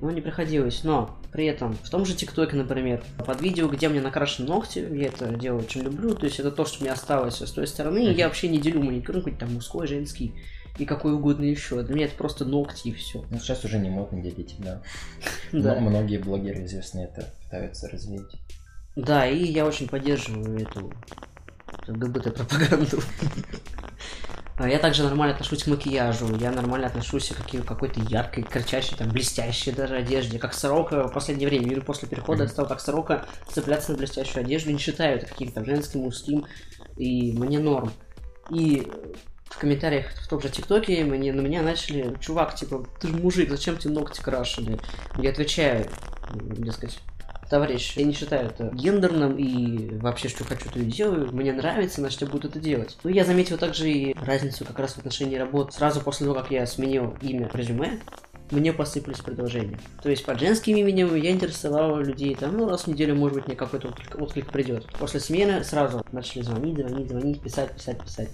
Но 0.01 0.11
не 0.11 0.21
приходилось. 0.21 0.83
Но 0.83 1.17
при 1.31 1.45
этом 1.45 1.73
в 1.73 1.89
том 1.89 2.05
же 2.05 2.15
ТикТоке, 2.15 2.55
например, 2.55 3.03
под 3.17 3.41
видео, 3.41 3.67
где 3.67 3.89
мне 3.89 4.01
накрашены 4.01 4.47
ногти, 4.47 4.79
я 4.79 5.07
это 5.07 5.27
делаю 5.35 5.63
очень 5.63 5.81
люблю, 5.81 6.15
то 6.15 6.25
есть 6.25 6.39
это 6.39 6.51
то, 6.51 6.65
что 6.65 6.83
мне 6.83 6.91
осталось 6.91 7.41
с 7.41 7.51
той 7.51 7.67
стороны, 7.67 8.05
и 8.05 8.13
я 8.13 8.27
вообще 8.27 8.47
не 8.47 8.59
делю 8.59 8.83
маникюр, 8.83 9.15
какой-то 9.15 9.39
там 9.39 9.53
мужской, 9.53 9.87
женский 9.87 10.33
и 10.77 10.85
какой 10.85 11.13
угодно 11.13 11.45
еще. 11.45 11.81
Для 11.83 11.95
меня 11.95 12.05
это 12.05 12.15
просто 12.15 12.45
ногти 12.45 12.89
и 12.89 12.93
все. 12.93 13.23
Ну, 13.29 13.39
сейчас 13.39 13.63
уже 13.63 13.79
не 13.79 13.89
модно 13.89 14.21
делить, 14.21 14.55
да. 14.59 14.81
Да. 15.51 15.75
Но 15.75 15.89
многие 15.89 16.17
блогеры 16.17 16.65
известные 16.65 17.05
это 17.05 17.33
пытаются 17.43 17.87
развеять. 17.89 18.31
Да, 18.95 19.27
и 19.27 19.43
я 19.43 19.65
очень 19.65 19.87
поддерживаю 19.87 20.61
эту 20.61 20.91
ЛГБТ-пропаганду. 21.87 22.99
А 24.57 24.69
Я 24.69 24.79
также 24.79 25.03
нормально 25.03 25.33
отношусь 25.35 25.63
к 25.63 25.67
макияжу, 25.67 26.33
я 26.37 26.49
нормально 26.49 26.87
отношусь 26.87 27.27
к 27.29 27.35
какой- 27.37 27.61
какой-то 27.61 27.99
яркой, 27.99 28.43
кричащей, 28.43 28.95
там, 28.95 29.09
блестящей 29.09 29.71
даже 29.71 29.97
одежде. 29.97 30.39
Как 30.39 30.53
сорока 30.53 31.07
в 31.07 31.13
последнее 31.13 31.49
время, 31.49 31.65
именно 31.65 31.81
после 31.81 32.07
перехода 32.07 32.43
я 32.43 32.49
стал 32.49 32.65
как 32.65 32.79
сорока 32.79 33.25
цепляться 33.49 33.91
на 33.91 33.97
блестящую 33.97 34.45
одежду, 34.45 34.71
не 34.71 34.77
считаю 34.77 35.17
это 35.17 35.25
каким-то 35.25 35.65
женским, 35.65 36.01
мужским, 36.01 36.45
и 36.95 37.33
мне 37.33 37.59
норм. 37.59 37.91
И 38.49 38.87
в 39.49 39.57
комментариях 39.59 40.07
в 40.21 40.27
том 40.29 40.41
же 40.41 40.47
ТикТоке 40.49 41.03
мне, 41.03 41.33
на 41.33 41.41
меня 41.41 41.61
начали, 41.61 42.15
чувак, 42.21 42.55
типа, 42.55 42.87
ты 43.01 43.09
же 43.09 43.15
мужик, 43.15 43.49
зачем 43.49 43.77
тебе 43.77 43.93
ногти 43.93 44.21
крашены? 44.21 44.79
Я 45.17 45.31
отвечаю, 45.31 45.85
дескать, 46.33 46.99
товарищ, 47.49 47.95
я 47.97 48.05
не 48.05 48.13
считаю 48.13 48.47
это 48.47 48.69
гендерным 48.73 49.37
и 49.37 49.97
вообще, 49.97 50.29
что 50.29 50.43
хочу, 50.43 50.69
то 50.69 50.79
и 50.79 50.85
делаю. 50.85 51.31
Мне 51.31 51.53
нравится, 51.53 52.01
значит, 52.01 52.21
я 52.21 52.27
буду 52.27 52.47
это 52.47 52.59
делать. 52.59 52.97
Ну, 53.03 53.09
я 53.09 53.25
заметил 53.25 53.57
также 53.57 53.89
и 53.89 54.13
разницу 54.13 54.65
как 54.65 54.79
раз 54.79 54.93
в 54.93 54.97
отношении 54.99 55.37
работ. 55.37 55.73
Сразу 55.73 56.01
после 56.01 56.25
того, 56.25 56.39
как 56.39 56.51
я 56.51 56.65
сменил 56.65 57.15
имя 57.21 57.49
резюме, 57.53 57.99
мне 58.51 58.73
посыпались 58.73 59.19
предложения. 59.19 59.79
То 60.03 60.09
есть 60.09 60.25
под 60.25 60.39
женским 60.39 60.75
именем 60.75 61.15
я 61.15 61.31
интересовал 61.31 61.97
людей, 61.97 62.35
там, 62.35 62.57
ну, 62.57 62.69
раз 62.69 62.83
в 62.83 62.87
неделю, 62.87 63.15
может 63.15 63.37
быть, 63.37 63.47
мне 63.47 63.55
какой-то 63.55 63.87
отклик, 63.89 64.21
отклик 64.21 64.51
придет. 64.51 64.85
После 64.99 65.19
смены 65.19 65.63
сразу 65.63 66.05
начали 66.11 66.43
звонить, 66.43 66.77
звонить, 66.77 67.09
звонить, 67.09 67.41
писать, 67.41 67.73
писать, 67.73 68.01
писать. 68.03 68.29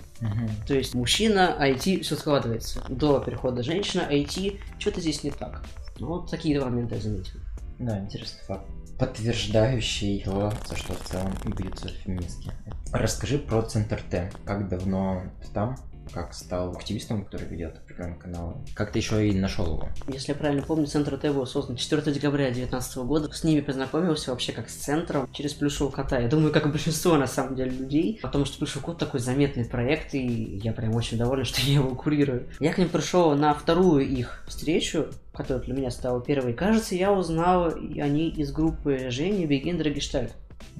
То 0.67 0.73
есть 0.73 0.93
мужчина, 0.93 1.55
IT, 1.59 2.01
все 2.01 2.15
складывается. 2.15 2.83
До 2.89 3.19
перехода 3.19 3.63
женщина, 3.63 4.01
IT, 4.09 4.59
что-то 4.79 5.01
здесь 5.01 5.23
не 5.23 5.31
так. 5.31 5.63
Ну, 5.99 6.07
Вот 6.07 6.29
такие 6.29 6.59
моменты 6.59 6.95
я 6.95 7.01
заметил. 7.01 7.39
Да, 7.79 7.99
интересный 7.99 8.41
факт. 8.45 8.65
Подтверждающий 9.01 10.21
то, 10.23 10.53
за 10.67 10.75
что 10.75 10.93
в 10.93 10.99
целом 10.99 11.33
бьются 11.43 11.89
феминистки. 11.89 12.51
Расскажи 12.93 13.39
про 13.39 13.63
Центр 13.63 13.99
Т. 13.99 14.31
Как 14.45 14.69
давно 14.69 15.23
ты 15.41 15.47
там? 15.51 15.75
Как 16.13 16.33
стал 16.33 16.71
активистом, 16.71 17.23
который 17.23 17.47
ведет 17.47 17.77
определенный 17.77 18.17
канал? 18.17 18.61
Как 18.75 18.91
ты 18.91 18.99
еще 18.99 19.27
и 19.27 19.39
нашел 19.39 19.65
его? 19.65 19.89
Если 20.07 20.33
я 20.33 20.37
правильно 20.37 20.61
помню, 20.61 20.87
Центр 20.87 21.17
Т 21.17 21.31
был 21.31 21.45
создан 21.45 21.77
4 21.77 22.11
декабря 22.11 22.45
2019 22.45 22.97
года. 22.97 23.31
С 23.31 23.43
ними 23.43 23.61
познакомился 23.61 24.31
вообще 24.31 24.51
как 24.51 24.69
с 24.69 24.75
центром 24.75 25.31
через 25.31 25.53
плюшевого 25.53 25.91
кота. 25.91 26.19
Я 26.19 26.27
думаю, 26.27 26.51
как 26.51 26.65
и 26.65 26.69
большинство 26.69 27.17
на 27.17 27.27
самом 27.27 27.55
деле 27.55 27.71
людей. 27.71 28.19
Потому 28.21 28.45
что 28.45 28.57
плюшевый 28.57 28.83
кот 28.83 28.97
такой 28.97 29.19
заметный 29.19 29.65
проект, 29.65 30.13
и 30.13 30.59
я 30.63 30.73
прям 30.73 30.95
очень 30.95 31.17
доволен, 31.17 31.45
что 31.45 31.61
я 31.61 31.75
его 31.75 31.95
курирую. 31.95 32.47
Я 32.59 32.73
к 32.73 32.77
ним 32.77 32.89
пришел 32.89 33.33
на 33.35 33.53
вторую 33.53 34.05
их 34.07 34.43
встречу, 34.47 35.07
которая 35.33 35.63
для 35.63 35.73
меня 35.73 35.91
стала 35.91 36.21
первой. 36.21 36.53
Кажется, 36.53 36.95
я 36.95 37.11
узнал 37.11 37.67
они 37.67 38.29
из 38.29 38.51
группы 38.51 39.09
Жени 39.09 39.45
Бегендер 39.45 39.87
и 39.87 39.93
Гештальт. 39.93 40.33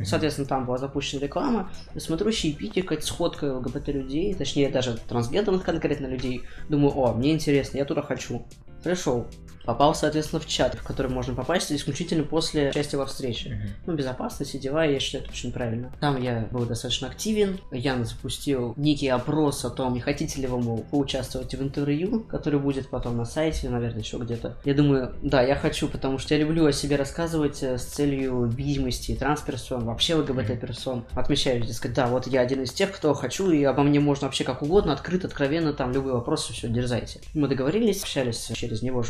Соответственно, 0.03 0.47
там 0.47 0.65
была 0.65 0.77
запущена 0.77 1.21
реклама. 1.21 1.71
Смотрю, 1.97 2.31
чаепитие, 2.31 2.83
какая-то 2.83 3.05
сходка 3.05 3.45
ЛГБТ 3.55 3.89
людей, 3.89 4.33
точнее, 4.33 4.69
даже 4.69 4.97
трансгендерных 5.07 5.63
конкретно 5.63 6.07
людей. 6.07 6.43
Думаю, 6.69 6.97
о, 6.97 7.13
мне 7.13 7.33
интересно, 7.33 7.77
я 7.77 7.85
туда 7.85 8.01
хочу. 8.01 8.45
Пришел. 8.83 9.27
Попал, 9.65 9.95
соответственно, 9.95 10.41
в 10.41 10.47
чат, 10.47 10.75
в 10.75 10.83
который 10.83 11.11
можно 11.11 11.33
попасть 11.33 11.71
исключительно 11.71 12.23
после 12.23 12.69
участия 12.69 12.97
во 12.97 13.05
встрече. 13.05 13.75
Ну, 13.85 13.93
безопасность 13.93 14.59
дела, 14.59 14.83
я 14.85 14.99
считаю, 14.99 15.23
это 15.23 15.33
очень 15.33 15.51
правильно. 15.51 15.91
Там 15.99 16.21
я 16.21 16.47
был 16.51 16.65
достаточно 16.65 17.07
активен. 17.07 17.59
Я 17.71 18.01
запустил 18.03 18.73
некий 18.77 19.07
опрос 19.07 19.65
о 19.65 19.69
том, 19.69 19.93
не 19.93 19.99
хотите 19.99 20.41
ли 20.41 20.47
вы, 20.47 20.59
мол, 20.59 20.85
поучаствовать 20.89 21.53
в 21.53 21.61
интервью, 21.61 22.21
который 22.21 22.59
будет 22.59 22.89
потом 22.89 23.17
на 23.17 23.25
сайте, 23.25 23.69
наверное, 23.69 24.01
еще 24.01 24.17
где-то. 24.17 24.57
Я 24.65 24.73
думаю, 24.73 25.13
да, 25.21 25.41
я 25.41 25.55
хочу, 25.55 25.87
потому 25.87 26.17
что 26.17 26.33
я 26.33 26.39
люблю 26.39 26.65
о 26.65 26.71
себе 26.71 26.95
рассказывать 26.95 27.61
э, 27.63 27.77
с 27.77 27.83
целью 27.83 28.45
видимости 28.45 29.15
трансперсон, 29.15 29.85
вообще 29.85 30.15
ЛГБТ-персон. 30.15 31.05
Отмечаю, 31.13 31.61
дескать, 31.61 31.93
да, 31.93 32.07
вот 32.07 32.27
я 32.27 32.41
один 32.41 32.63
из 32.63 32.71
тех, 32.71 32.91
кто 32.91 33.13
хочу, 33.13 33.51
и 33.51 33.63
обо 33.63 33.83
мне 33.83 33.99
можно 33.99 34.27
вообще 34.27 34.43
как 34.43 34.61
угодно, 34.61 34.93
открыто, 34.93 35.27
откровенно, 35.27 35.73
там, 35.73 35.91
любые 35.91 36.13
вопросы, 36.13 36.53
все, 36.53 36.67
дерзайте. 36.67 37.21
Мы 37.33 37.47
договорились, 37.47 38.01
общались 38.01 38.51
через 38.55 38.81
него 38.81 39.03
с 39.03 39.07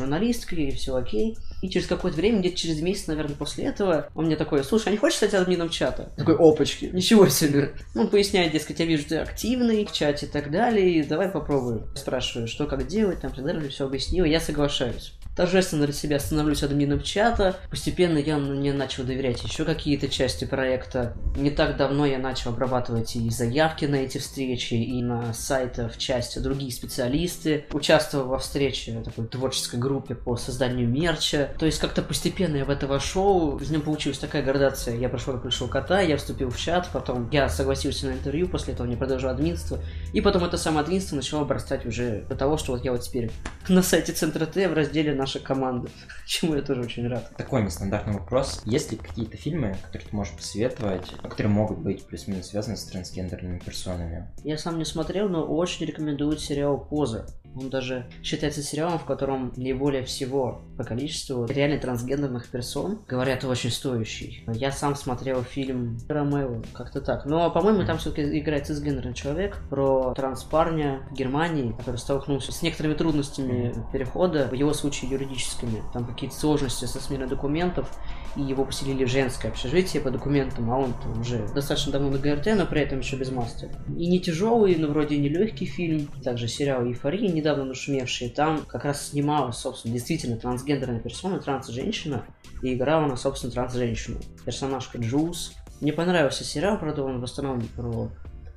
и 0.70 0.72
все 0.72 0.96
окей. 0.96 1.38
И 1.62 1.70
через 1.70 1.88
какое-то 1.88 2.18
время, 2.18 2.40
где-то 2.40 2.58
через 2.58 2.82
месяц, 2.82 3.08
наверное, 3.08 3.36
после 3.36 3.66
этого, 3.66 4.10
он 4.16 4.26
мне 4.26 4.36
такой, 4.36 4.64
слушай, 4.64 4.88
а 4.88 4.92
не 4.92 4.98
хочешь 4.98 5.18
стать 5.18 5.34
админом 5.34 5.70
чата? 5.70 6.12
Такой, 6.18 6.36
опачки, 6.36 6.90
ничего 6.92 7.28
себе. 7.28 7.74
Ну, 7.94 8.08
поясняет, 8.08 8.52
дескать, 8.52 8.80
я 8.80 8.86
вижу, 8.86 9.06
ты 9.08 9.18
активный 9.18 9.86
в 9.86 9.92
чате 9.92 10.26
и 10.26 10.30
так 10.30 10.50
далее, 10.52 11.04
давай 11.04 11.30
попробуем. 11.30 11.86
Спрашиваю, 11.96 12.48
что, 12.48 12.66
как 12.66 12.88
делать, 12.88 13.22
там, 13.22 13.32
все 13.70 13.86
объяснил, 13.86 14.26
я 14.26 14.40
соглашаюсь. 14.40 15.14
Торжественно 15.36 15.86
для 15.86 15.94
себя 15.94 16.20
становлюсь 16.20 16.62
админом 16.62 17.02
чата. 17.02 17.56
Постепенно 17.70 18.18
я 18.18 18.38
мне 18.38 18.74
начал 18.74 19.04
доверять 19.04 19.44
еще 19.44 19.64
какие-то 19.64 20.10
части 20.10 20.46
проекта. 20.46 21.16
Не 21.38 21.50
так 21.50 21.78
давно 21.78 22.06
я 22.06 22.18
начал 22.18 22.52
обрабатывать 22.52 23.16
и 23.16 23.30
заявки 23.30 23.86
на 23.86 23.96
эти 23.96 24.18
встречи, 24.18 24.74
и 24.74 25.02
на 25.02 25.34
сайты 25.34 25.88
в 25.88 25.98
части 25.98 26.40
другие 26.40 26.72
специалисты. 26.72 27.66
Участвовал 27.72 28.28
во 28.28 28.40
встрече 28.40 29.02
такой 29.06 29.26
творческой 29.28 29.80
группе 29.80 30.16
по 30.16 30.36
созданию 30.36 30.88
мерча. 30.88 31.50
То 31.58 31.66
есть 31.66 31.80
как-то 31.80 32.02
постепенно 32.02 32.58
я 32.58 32.66
в 32.66 32.70
это 32.70 32.88
вошел. 32.88 33.58
Из 33.58 33.70
него 33.70 33.84
получилась 33.84 34.20
такая 34.20 34.44
градация. 34.44 34.98
Я 34.98 35.08
прошел 35.08 35.38
пришел 35.40 35.68
кота, 35.70 36.02
я 36.02 36.18
вступил 36.18 36.50
в 36.50 36.58
чат, 36.58 36.90
потом 36.92 37.30
я 37.32 37.48
согласился 37.48 38.08
на 38.08 38.12
интервью, 38.12 38.50
после 38.50 38.74
этого 38.74 38.86
мне 38.86 38.98
продолжил 38.98 39.30
админство. 39.30 39.80
И 40.12 40.20
потом 40.20 40.44
это 40.44 40.58
самое 40.58 40.84
админство 40.84 41.16
начало 41.16 41.44
обрастать 41.44 41.86
уже 41.86 42.26
до 42.28 42.36
того, 42.36 42.58
что 42.58 42.74
вот 42.74 42.84
я 42.84 42.92
вот 42.92 43.02
теперь 43.02 43.32
на 43.70 43.82
сайте 43.82 44.12
Центра 44.12 44.46
Т 44.46 44.68
в 44.68 44.74
разделе 44.74 45.21
наша 45.22 45.40
команда. 45.40 45.90
Чему 46.26 46.56
я 46.56 46.62
тоже 46.64 46.82
очень 46.82 47.08
рад. 47.08 47.32
Такой 47.38 47.62
нестандартный 47.62 48.14
вопрос. 48.14 48.62
Есть 48.66 48.92
ли 48.92 48.98
какие-то 48.98 49.38
фильмы, 49.38 49.78
которые 49.86 50.10
ты 50.10 50.16
можешь 50.16 50.34
посоветовать, 50.34 51.12
которые 51.22 51.54
могут 51.54 51.78
быть 51.78 52.06
плюс-минус 52.06 52.48
связаны 52.48 52.76
с 52.76 52.86
трансгендерными 52.86 53.60
персонами? 53.60 54.32
Я 54.44 54.58
сам 54.58 54.80
не 54.80 54.86
смотрел, 54.86 55.30
но 55.30 55.46
очень 55.46 55.86
рекомендую 55.86 56.38
сериал 56.38 56.80
«Поза». 56.80 57.28
Он 57.56 57.70
даже 57.70 58.08
считается 58.24 58.62
сериалом, 58.62 59.00
в 59.00 59.06
котором 59.06 59.54
наиболее 59.56 60.04
всего 60.04 60.62
по 60.78 60.84
количеству 60.84 61.46
реально 61.46 61.80
трансгендерных 61.80 62.48
персон. 62.48 63.00
Говорят, 63.08 63.44
очень 63.44 63.72
стоящий. 63.72 64.44
Я 64.48 64.72
сам 64.72 64.96
смотрел 64.96 65.44
фильм 65.44 65.98
Ромео, 66.08 66.62
как-то 66.74 67.02
так. 67.02 67.26
Но, 67.26 67.50
по-моему, 67.52 67.86
там 67.86 67.98
все-таки 67.98 68.40
играет 68.40 68.68
цисгендерный 68.68 69.14
человек 69.14 69.58
про 69.70 70.14
транспарня 70.16 71.02
в 71.10 71.14
Германии, 71.14 71.76
который 71.78 71.98
столкнулся 71.98 72.52
с 72.52 72.62
некоторыми 72.62 72.94
трудностями 72.94 73.74
перехода, 73.92 74.48
в 74.48 74.54
его 74.54 74.74
случае 74.74 75.12
юридическими. 75.12 75.84
Там 75.94 76.06
какие-то 76.06 76.36
сложности 76.36 76.86
со 76.86 77.02
сменой 77.02 77.28
документов, 77.28 77.92
и 78.36 78.42
его 78.42 78.66
поселили 78.66 79.06
в 79.06 79.10
женское 79.10 79.50
общежитие 79.50 80.02
по 80.02 80.12
документам, 80.12 80.72
а 80.72 80.78
он 80.78 80.94
уже 81.20 81.48
достаточно 81.54 81.92
давно 81.92 82.10
на 82.10 82.18
ГРТ, 82.18 82.48
но 82.56 82.66
при 82.66 82.82
этом 82.82 83.00
еще 83.00 83.16
без 83.16 83.32
мастера. 83.32 83.72
И 83.98 84.08
не 84.08 84.20
тяжелый, 84.20 84.76
но 84.76 84.88
вроде 84.88 85.18
не 85.18 85.30
легкий 85.30 85.66
фильм. 85.66 86.08
Также 86.24 86.48
сериал 86.48 86.86
«Эйфория», 86.86 87.32
недавно 87.32 87.66
нашумевший. 87.66 88.30
Там 88.30 88.62
как 88.66 88.86
раз 88.86 89.10
снималась, 89.10 89.58
собственно, 89.58 89.94
действительно 89.94 90.38
трансгендерная 90.38 91.00
персона, 91.00 91.40
транс-женщина, 91.40 92.26
и 92.62 92.74
играла 92.74 93.06
она, 93.06 93.18
собственно, 93.18 93.52
транс-женщину. 93.52 94.20
Персонажка 94.46 94.98
Джулс. 94.98 95.54
Мне 95.82 95.94
понравился 95.94 96.44
сериал, 96.44 96.78
правда, 96.78 97.04
он 97.04 97.20
в 97.20 97.24
основном 97.24 97.62
про 97.76 98.12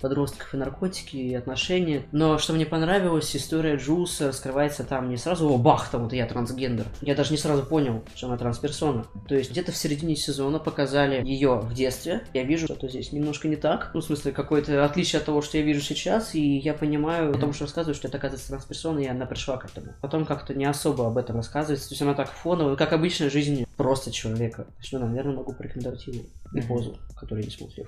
подростков 0.04 0.52
и 0.52 0.58
наркотики, 0.58 1.16
и 1.16 1.34
отношения. 1.34 2.02
Но 2.12 2.36
что 2.36 2.52
мне 2.52 2.66
понравилось, 2.66 3.34
история 3.34 3.76
Джулса 3.76 4.28
раскрывается 4.28 4.84
там 4.84 5.08
не 5.08 5.16
сразу, 5.16 5.48
о, 5.48 5.56
бах, 5.56 5.88
там 5.90 6.02
вот 6.02 6.12
я 6.12 6.26
трансгендер. 6.26 6.84
Я 7.00 7.14
даже 7.14 7.30
не 7.30 7.38
сразу 7.38 7.62
понял, 7.62 8.04
что 8.14 8.26
она 8.26 8.36
трансперсона. 8.36 9.06
То 9.26 9.34
есть 9.34 9.50
где-то 9.50 9.72
в 9.72 9.76
середине 9.78 10.14
сезона 10.14 10.58
показали 10.58 11.26
ее 11.26 11.54
в 11.54 11.72
детстве. 11.72 12.22
Я 12.34 12.42
вижу, 12.42 12.66
что 12.66 12.86
здесь 12.86 13.12
немножко 13.12 13.48
не 13.48 13.56
так. 13.56 13.92
Ну, 13.94 14.00
в 14.00 14.04
смысле, 14.04 14.32
какое-то 14.32 14.84
отличие 14.84 15.20
от 15.20 15.24
того, 15.24 15.40
что 15.40 15.56
я 15.56 15.64
вижу 15.64 15.80
сейчас, 15.80 16.34
и 16.34 16.58
я 16.58 16.74
понимаю, 16.74 17.32
потому 17.32 17.54
что 17.54 17.64
рассказываю, 17.64 17.94
что 17.94 18.08
это 18.08 18.18
оказывается 18.18 18.48
трансперсона, 18.50 18.98
и 18.98 19.06
она 19.06 19.24
пришла 19.24 19.56
к 19.56 19.64
этому. 19.64 19.94
Потом 20.02 20.26
как-то 20.26 20.52
не 20.52 20.66
особо 20.66 21.06
об 21.06 21.16
этом 21.16 21.36
рассказывается. 21.36 21.88
То 21.88 21.92
есть 21.94 22.02
она 22.02 22.12
так 22.12 22.30
фоново, 22.30 22.76
как 22.76 22.92
обычная 22.92 23.30
жизнь 23.30 23.64
просто 23.78 24.10
человека. 24.10 24.66
Что, 24.80 24.98
наверное, 24.98 25.36
могу 25.36 25.54
порекомендовать 25.54 26.06
ему 26.06 26.24
и 26.52 26.60
позу, 26.60 26.98
которую 27.16 27.40
я 27.40 27.46
не 27.48 27.56
смотрел. 27.56 27.86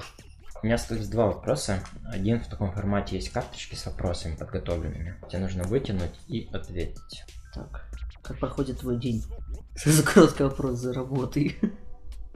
У 0.62 0.66
меня 0.66 0.76
остались 0.76 1.08
два 1.08 1.26
вопроса. 1.26 1.82
Один 2.10 2.40
в 2.40 2.46
таком 2.48 2.72
формате 2.72 3.16
есть 3.16 3.30
карточки 3.30 3.74
с 3.74 3.86
вопросами 3.86 4.36
подготовленными. 4.36 5.16
Тебе 5.28 5.40
нужно 5.40 5.64
вытянуть 5.64 6.14
и 6.28 6.48
ответить. 6.52 7.24
Так, 7.54 7.84
как 8.22 8.38
проходит 8.38 8.80
твой 8.80 8.96
день? 8.98 9.22
За 9.84 10.02
короткий 10.02 10.44
вопрос 10.44 10.78
за 10.78 10.92
работой. 10.92 11.56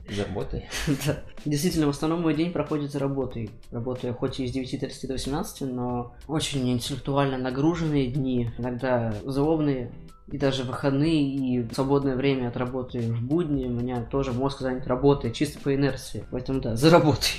За 0.09 0.24
работой? 0.24 0.68
Да. 1.06 1.22
Действительно, 1.44 1.87
в 1.87 1.90
основном 1.90 2.22
мой 2.22 2.35
день 2.35 2.52
проходит 2.52 2.90
за 2.90 2.98
работой. 2.98 3.50
Работаю 3.70 4.14
хоть 4.14 4.40
и 4.40 4.46
с 4.46 4.54
9.30 4.54 5.06
до 5.06 5.12
18, 5.14 5.61
но 5.62 6.14
очень 6.26 6.68
интеллектуально 6.70 7.38
нагруженные 7.38 8.09
дни, 8.09 8.50
иногда 8.59 9.14
злобные, 9.24 9.92
и 10.30 10.38
даже 10.38 10.64
выходные 10.64 11.22
и 11.22 11.74
свободное 11.74 12.16
время 12.16 12.48
от 12.48 12.56
работы 12.56 13.00
в 13.00 13.22
будни 13.22 13.66
у 13.66 13.70
меня 13.70 14.02
тоже 14.04 14.33
мозг 14.33 14.61
занят 14.61 14.87
работой, 14.87 15.33
чисто 15.33 15.59
по 15.61 15.74
инерции. 15.74 16.24
Поэтому 16.30 16.61
да, 16.61 16.76
за 16.76 16.90
работой. 16.90 17.30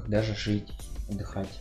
Когда 0.00 0.22
же 0.22 0.34
жить, 0.34 0.68
отдыхать? 1.10 1.60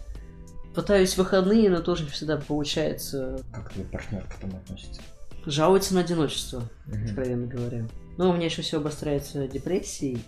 Пытаюсь 0.73 1.17
выходные, 1.17 1.69
но 1.69 1.82
тоже 1.82 2.04
не 2.04 2.10
всегда 2.10 2.38
получается. 2.38 3.41
Как 3.54 3.71
твой 3.73 3.86
партнер 3.86 4.23
к 4.23 4.38
этому 4.38 4.58
относится? 4.58 5.02
Жалуется 5.45 5.93
на 5.95 6.02
одиночество, 6.02 6.63
Мгм. 6.86 7.06
откровенно 7.06 7.47
говоря. 7.47 7.86
Но 8.17 8.30
у 8.30 8.34
меня 8.34 8.45
еще 8.45 8.62
все 8.62 8.78
обостряется 8.78 9.47
депрессией, 9.47 10.21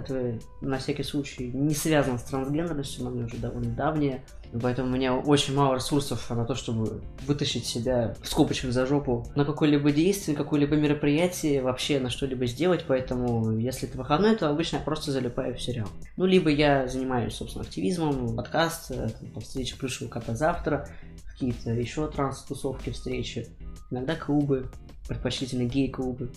которая 0.00 0.40
на 0.60 0.78
всякий 0.78 1.02
случай 1.02 1.48
не 1.48 1.74
связана 1.74 2.18
с 2.18 2.24
трансгендерностью, 2.24 3.04
но 3.04 3.10
она 3.10 3.26
уже 3.26 3.36
довольно 3.36 3.74
давняя. 3.74 4.22
Поэтому 4.62 4.88
у 4.88 4.92
меня 4.92 5.14
очень 5.14 5.54
мало 5.54 5.74
ресурсов 5.74 6.30
на 6.30 6.44
то, 6.44 6.54
чтобы 6.54 7.02
вытащить 7.26 7.66
себя 7.66 8.14
в 8.22 8.28
скобочках 8.28 8.72
за 8.72 8.86
жопу 8.86 9.26
на 9.34 9.44
какое-либо 9.44 9.92
действие, 9.92 10.36
какое-либо 10.36 10.76
мероприятие, 10.76 11.62
вообще 11.62 12.00
на 12.00 12.10
что-либо 12.10 12.46
сделать. 12.46 12.84
Поэтому, 12.86 13.58
если 13.58 13.88
это 13.88 13.98
выходной, 13.98 14.36
то 14.36 14.48
обычно 14.48 14.76
я 14.76 14.82
просто 14.82 15.12
залипаю 15.12 15.54
в 15.54 15.60
сериал. 15.60 15.88
Ну, 16.16 16.24
либо 16.24 16.50
я 16.50 16.86
занимаюсь, 16.86 17.34
собственно, 17.34 17.64
активизмом, 17.64 18.34
подкаст, 18.36 18.90
э, 18.90 19.08
встречи 19.40 19.76
плюшевого 19.76 20.10
кота 20.10 20.34
завтра, 20.34 20.88
какие-то 21.30 21.70
еще 21.70 22.08
транс-тусовки, 22.08 22.90
встречи. 22.90 23.48
Иногда 23.90 24.14
клубы, 24.14 24.70
предпочтительно 25.08 25.64
гей-клубы. 25.64 26.30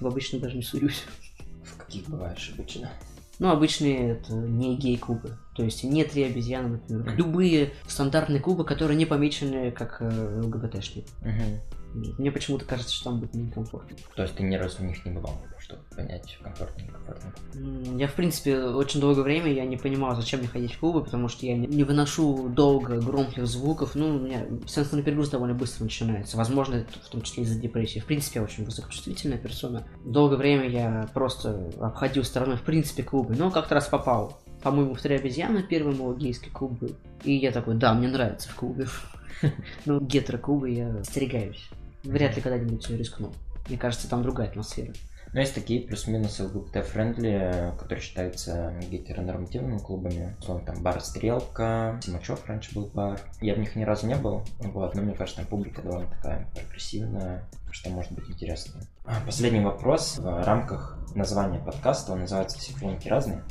В 0.00 0.06
обычно 0.06 0.38
даже 0.38 0.56
не 0.56 0.62
суюсь. 0.62 1.04
В 1.90 1.92
каких 1.92 2.08
бываешь 2.08 2.52
обычно? 2.54 2.88
Ну, 3.40 3.50
обычные 3.50 4.12
это 4.12 4.32
не 4.34 4.76
гей-клубы. 4.76 5.36
То 5.56 5.64
есть 5.64 5.82
не 5.82 6.04
три 6.04 6.22
обезьяны, 6.22 6.68
например. 6.68 7.16
Любые 7.16 7.72
стандартные 7.88 8.38
клубы, 8.38 8.64
которые 8.64 8.96
не 8.96 9.06
помечены 9.06 9.72
как 9.72 9.96
э, 10.00 10.40
ЛГБТшные. 10.40 11.04
Мгм. 11.22 12.14
Мне 12.16 12.30
почему-то 12.30 12.64
кажется, 12.64 12.94
что 12.94 13.06
там 13.06 13.18
будет 13.18 13.34
некомфортно. 13.34 13.96
То 14.14 14.22
есть 14.22 14.36
ты 14.36 14.44
ни 14.44 14.54
разу 14.54 14.76
в 14.76 14.82
них 14.82 15.04
не 15.04 15.10
бывал, 15.10 15.36
чтобы 15.58 15.82
понять, 15.96 16.38
комфортно, 16.40 16.84
Я, 17.96 18.08
в 18.08 18.14
принципе, 18.14 18.58
очень 18.58 19.00
долгое 19.00 19.22
время 19.22 19.52
я 19.52 19.64
не 19.64 19.76
понимал, 19.76 20.14
зачем 20.16 20.40
мне 20.40 20.48
ходить 20.48 20.74
в 20.74 20.78
клубы, 20.78 21.02
потому 21.04 21.28
что 21.28 21.46
я 21.46 21.56
не- 21.56 21.84
выношу 21.84 22.48
долго 22.48 23.00
громких 23.00 23.46
звуков. 23.46 23.94
Ну, 23.94 24.16
у 24.16 24.18
меня 24.20 24.46
сенсорный 24.66 25.02
перегруз 25.02 25.28
довольно 25.28 25.54
быстро 25.54 25.84
начинается. 25.84 26.36
Возможно, 26.36 26.76
это 26.76 26.98
в 27.04 27.08
том 27.08 27.22
числе 27.22 27.42
из-за 27.44 27.58
депрессии. 27.58 27.98
В 27.98 28.06
принципе, 28.06 28.40
я 28.40 28.44
очень 28.44 28.64
высокочувствительная 28.64 29.38
персона. 29.38 29.86
Долгое 30.04 30.36
время 30.36 30.68
я 30.68 31.08
просто 31.12 31.70
обходил 31.80 32.24
стороной, 32.24 32.56
в 32.56 32.62
принципе, 32.62 33.02
клубы. 33.02 33.34
Но 33.36 33.50
как-то 33.50 33.74
раз 33.74 33.88
попал. 33.88 34.40
По-моему, 34.62 34.94
в 34.94 35.00
«Три 35.00 35.16
обезьяны» 35.16 35.62
первый 35.62 35.94
мой 35.94 36.16
гейский 36.16 36.50
клуб 36.50 36.78
был. 36.78 36.90
И 37.24 37.32
я 37.34 37.50
такой, 37.50 37.76
да, 37.76 37.94
мне 37.94 38.08
нравится 38.08 38.48
в 38.48 38.54
клубе. 38.54 38.86
Ну, 39.86 40.00
гетеро-клубы 40.00 40.68
я 40.70 40.96
остерегаюсь. 40.96 41.70
Вряд 42.04 42.36
ли 42.36 42.42
когда-нибудь 42.42 42.90
рискну. 42.90 43.32
Мне 43.68 43.78
кажется, 43.78 44.08
там 44.08 44.22
другая 44.22 44.48
атмосфера. 44.48 44.92
Но 45.32 45.40
есть 45.40 45.54
такие 45.54 45.86
плюс-минус 45.86 46.40
ЛГБТ-friendly, 46.40 47.72
которые 47.78 48.02
считаются 48.02 48.74
гетеронормативными 48.90 49.78
клубами. 49.78 50.36
Условно, 50.40 50.66
там 50.66 50.82
бар 50.82 51.00
«Стрелка», 51.00 52.00
Симачев 52.02 52.44
раньше 52.46 52.74
был 52.74 52.86
бар. 52.86 53.20
Я 53.40 53.54
в 53.54 53.58
них 53.58 53.76
ни 53.76 53.84
разу 53.84 54.06
не 54.06 54.16
был, 54.16 54.42
вот, 54.58 54.94
но 54.94 55.02
мне 55.02 55.14
кажется, 55.14 55.40
там 55.40 55.48
публика 55.48 55.82
довольно 55.82 56.08
такая 56.08 56.48
прогрессивная, 56.54 57.48
что 57.70 57.90
может 57.90 58.12
быть 58.12 58.28
интересно. 58.28 58.80
А, 59.04 59.20
Последний 59.24 59.60
вопрос. 59.60 60.18
В 60.18 60.42
рамках 60.44 60.98
названия 61.14 61.60
подкаста, 61.60 62.12
он 62.12 62.20
называется 62.20 62.58
«Все 62.58 62.74
хроники 62.74 63.08
разные». 63.08 63.44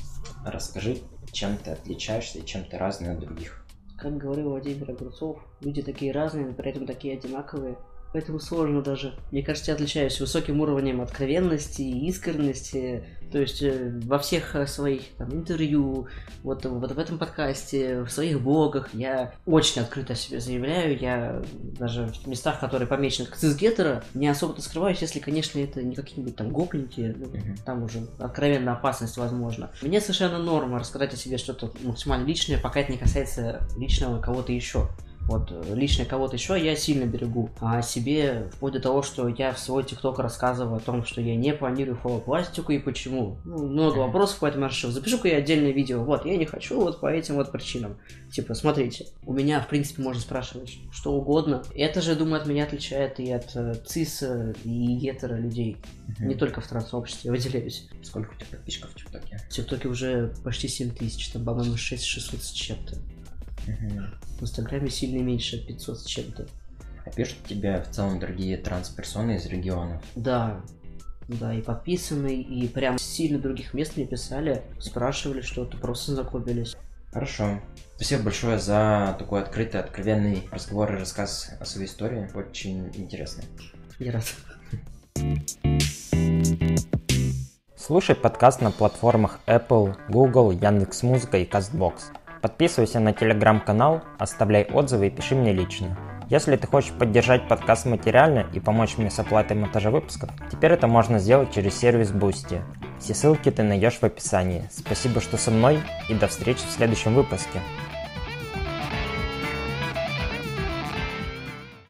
Расскажи, 0.46 0.98
чем 1.32 1.58
ты 1.58 1.72
отличаешься 1.72 2.40
и 2.40 2.46
чем 2.46 2.66
ты 2.66 2.78
разный 2.78 3.14
от 3.14 3.20
других. 3.20 3.66
Как 3.98 4.18
говорил 4.18 4.50
Владимир 4.50 4.92
Огурцов, 4.92 5.40
люди 5.62 5.82
такие 5.82 6.12
разные, 6.12 6.46
но 6.46 6.54
при 6.54 6.72
этом 6.72 6.86
такие 6.86 7.18
одинаковые. 7.18 7.78
Поэтому 8.12 8.40
сложно 8.40 8.82
даже. 8.82 9.14
Мне 9.32 9.44
кажется, 9.44 9.72
я 9.72 9.76
отличаюсь 9.76 10.20
высоким 10.20 10.62
уровнем 10.62 11.02
откровенности 11.02 11.82
и 11.84 12.08
искренности. 12.08 13.04
То 13.32 13.38
есть 13.38 13.62
э, 13.62 14.00
во 14.06 14.18
всех 14.18 14.56
э, 14.56 14.66
своих 14.66 15.04
там, 15.18 15.32
интервью, 15.32 16.08
вот, 16.42 16.66
вот 16.66 16.92
в 16.92 16.98
этом 16.98 17.20
подкасте, 17.20 18.02
в 18.02 18.10
своих 18.10 18.42
блогах 18.42 18.90
я 18.94 19.34
очень 19.46 19.84
открыто 19.84 20.14
о 20.14 20.16
себе 20.16 20.40
заявляю. 20.40 20.98
Я 20.98 21.44
даже 21.54 22.08
в 22.08 22.28
местах, 22.28 22.60
которые 22.60 22.88
помечены 22.88 23.28
как 23.28 23.38
цисгетера, 23.38 24.04
не 24.16 24.28
особо-то 24.28 24.64
скрываюсь, 24.64 25.02
если, 25.02 25.20
конечно, 25.20 25.60
это 25.60 25.84
не 25.84 25.94
какие-нибудь 25.96 26.36
там 26.36 26.50
гопники, 26.50 27.16
ну, 27.16 27.28
Мгм. 27.28 27.58
там 27.64 27.84
уже 27.84 28.08
откровенная 28.18 28.74
опасность 28.74 29.18
возможно. 29.18 29.70
Мне 29.84 30.02
совершенно 30.02 30.40
норма 30.40 30.80
рассказать 30.80 31.14
о 31.14 31.18
себе 31.18 31.38
что-то 31.38 31.72
максимально 31.84 32.26
личное, 32.26 32.58
пока 32.60 32.80
это 32.80 32.92
не 32.92 32.98
касается 32.98 33.62
личного 33.78 34.20
кого-то 34.20 34.52
еще. 34.52 34.90
Вот, 35.28 35.52
э, 35.52 35.76
лично 35.76 36.06
кого-то 36.06 36.36
еще 36.36 36.60
я 36.60 36.76
сильно 36.76 37.06
берегу. 37.06 37.50
А 37.60 37.78
о 37.78 37.82
себе, 37.82 38.50
вплоть 38.54 38.74
до 38.74 38.80
того, 38.80 39.04
что 39.04 39.28
я 39.28 39.54
в 39.54 39.60
свой 39.60 39.84
ТикТок 39.84 40.18
рассказываю 40.20 40.78
о 40.78 40.80
том, 40.80 41.06
что 41.06 41.22
я 41.22 41.36
не 41.36 41.54
планирую 41.54 41.98
фолопластику 41.98 42.72
и 42.72 42.80
почему. 42.80 43.38
Ну, 43.46 43.68
много 43.68 44.00
вопросов, 44.00 44.38
поэтому 44.42 44.64
я 44.64 44.70
решил, 44.70 44.92
запишу-ка 44.92 45.28
я 45.28 45.38
отдельное 45.38 45.72
видео. 45.72 46.04
Вот, 46.04 46.26
я 46.26 46.36
не 46.36 46.46
хочу 46.46 46.80
вот 46.80 47.00
по 47.00 47.08
этим 47.08 47.36
вот 47.36 47.52
причинам. 47.52 47.98
Типа, 48.32 48.56
смотрите, 48.56 49.06
у 49.24 49.34
меня, 49.34 49.62
в 49.62 49.68
принципе, 49.68 50.02
можно 50.02 50.22
спрашивать 50.22 50.78
что 50.92 51.14
угодно. 51.14 51.64
Это 51.76 52.02
же, 52.02 52.16
думаю, 52.16 52.42
от 52.42 52.48
меня 52.48 52.64
отличает 52.64 53.20
и 53.20 53.32
от 53.32 53.56
э, 53.56 53.76
цис 53.86 54.24
и 54.64 54.96
гетера 54.96 55.36
людей. 55.36 55.78
Не 56.20 56.34
только 56.34 56.60
в 56.60 56.68
транс-сообществе, 56.68 57.30
я 57.30 57.32
выделяюсь. 57.32 57.88
Сколько 58.02 58.34
у 58.34 58.36
тебя 58.36 58.48
подписчиков 58.52 58.92
в 58.92 58.96
ТикТоке? 58.96 59.40
В 59.50 59.54
ТикТоке 59.54 59.88
уже 59.88 60.34
почти 60.44 60.68
7 60.68 60.90
тысяч, 60.92 61.30
там, 61.30 61.46
по-моему, 61.46 61.78
6600 61.78 62.42
с 62.42 62.52
чем-то. 62.52 62.98
В 64.40 64.44
Инстаграме 64.44 64.90
сильно 64.90 65.22
меньше, 65.22 65.66
500 65.66 66.00
с 66.00 66.06
чем-то. 66.06 66.48
А 67.06 67.10
пишут 67.10 67.40
тебе 67.46 67.82
в 67.82 67.90
целом 67.90 68.20
другие 68.20 68.56
трансперсоны 68.58 69.36
из 69.36 69.46
регионов? 69.48 70.02
Да, 70.16 70.62
да, 71.28 71.54
и 71.54 71.62
подписаны, 71.62 72.42
и 72.42 72.68
прям 72.70 72.98
сильно 72.98 73.38
других 73.38 73.74
мест 73.74 73.98
мне 73.98 74.06
писали, 74.06 74.64
спрашивали 74.80 75.42
что-то, 75.42 75.78
просто 75.78 76.14
знакомились. 76.14 76.78
Хорошо. 77.12 77.60
Спасибо 77.96 78.24
большое 78.24 78.60
за 78.60 79.16
такой 79.20 79.42
открытый, 79.42 79.82
откровенный 79.82 80.48
разговор 80.52 80.94
и 80.96 81.00
рассказ 81.00 81.52
о 81.60 81.66
своей 81.66 81.88
истории. 81.88 82.30
Очень 82.34 82.88
интересно. 82.96 83.44
Я 84.00 84.14
рад. 84.14 84.24
Слушай 87.76 88.16
подкаст 88.16 88.62
на 88.62 88.72
платформах 88.72 89.40
Apple, 89.48 89.98
Google, 90.10 90.52
Яндекс.Музыка 90.52 91.40
и 91.40 91.46
CastBox. 91.46 91.96
Подписывайся 92.42 93.02
на 93.02 93.12
телеграм-канал, 93.12 94.02
оставляй 94.18 94.64
отзывы 94.64 95.08
и 95.08 95.10
пиши 95.10 95.36
мне 95.36 95.52
лично. 95.52 95.98
Если 96.30 96.56
ты 96.56 96.68
хочешь 96.68 96.92
поддержать 96.92 97.48
подкаст 97.48 97.86
материально 97.86 98.46
и 98.54 98.60
помочь 98.60 98.98
мне 98.98 99.10
с 99.10 99.20
оплатой 99.20 99.58
монтажа 99.58 99.90
выпусков, 99.90 100.30
теперь 100.50 100.72
это 100.72 100.88
можно 100.88 101.20
сделать 101.20 101.52
через 101.52 101.78
сервис 101.78 102.12
Boosty. 102.12 102.62
Все 103.00 103.14
ссылки 103.14 103.50
ты 103.52 103.64
найдешь 103.64 103.98
в 103.98 104.04
описании. 104.04 104.70
Спасибо, 104.72 105.20
что 105.22 105.38
со 105.38 105.52
мной 105.52 105.80
и 106.08 106.14
до 106.14 106.28
встречи 106.28 106.60
в 106.60 106.72
следующем 106.72 107.14
выпуске. 107.14 107.60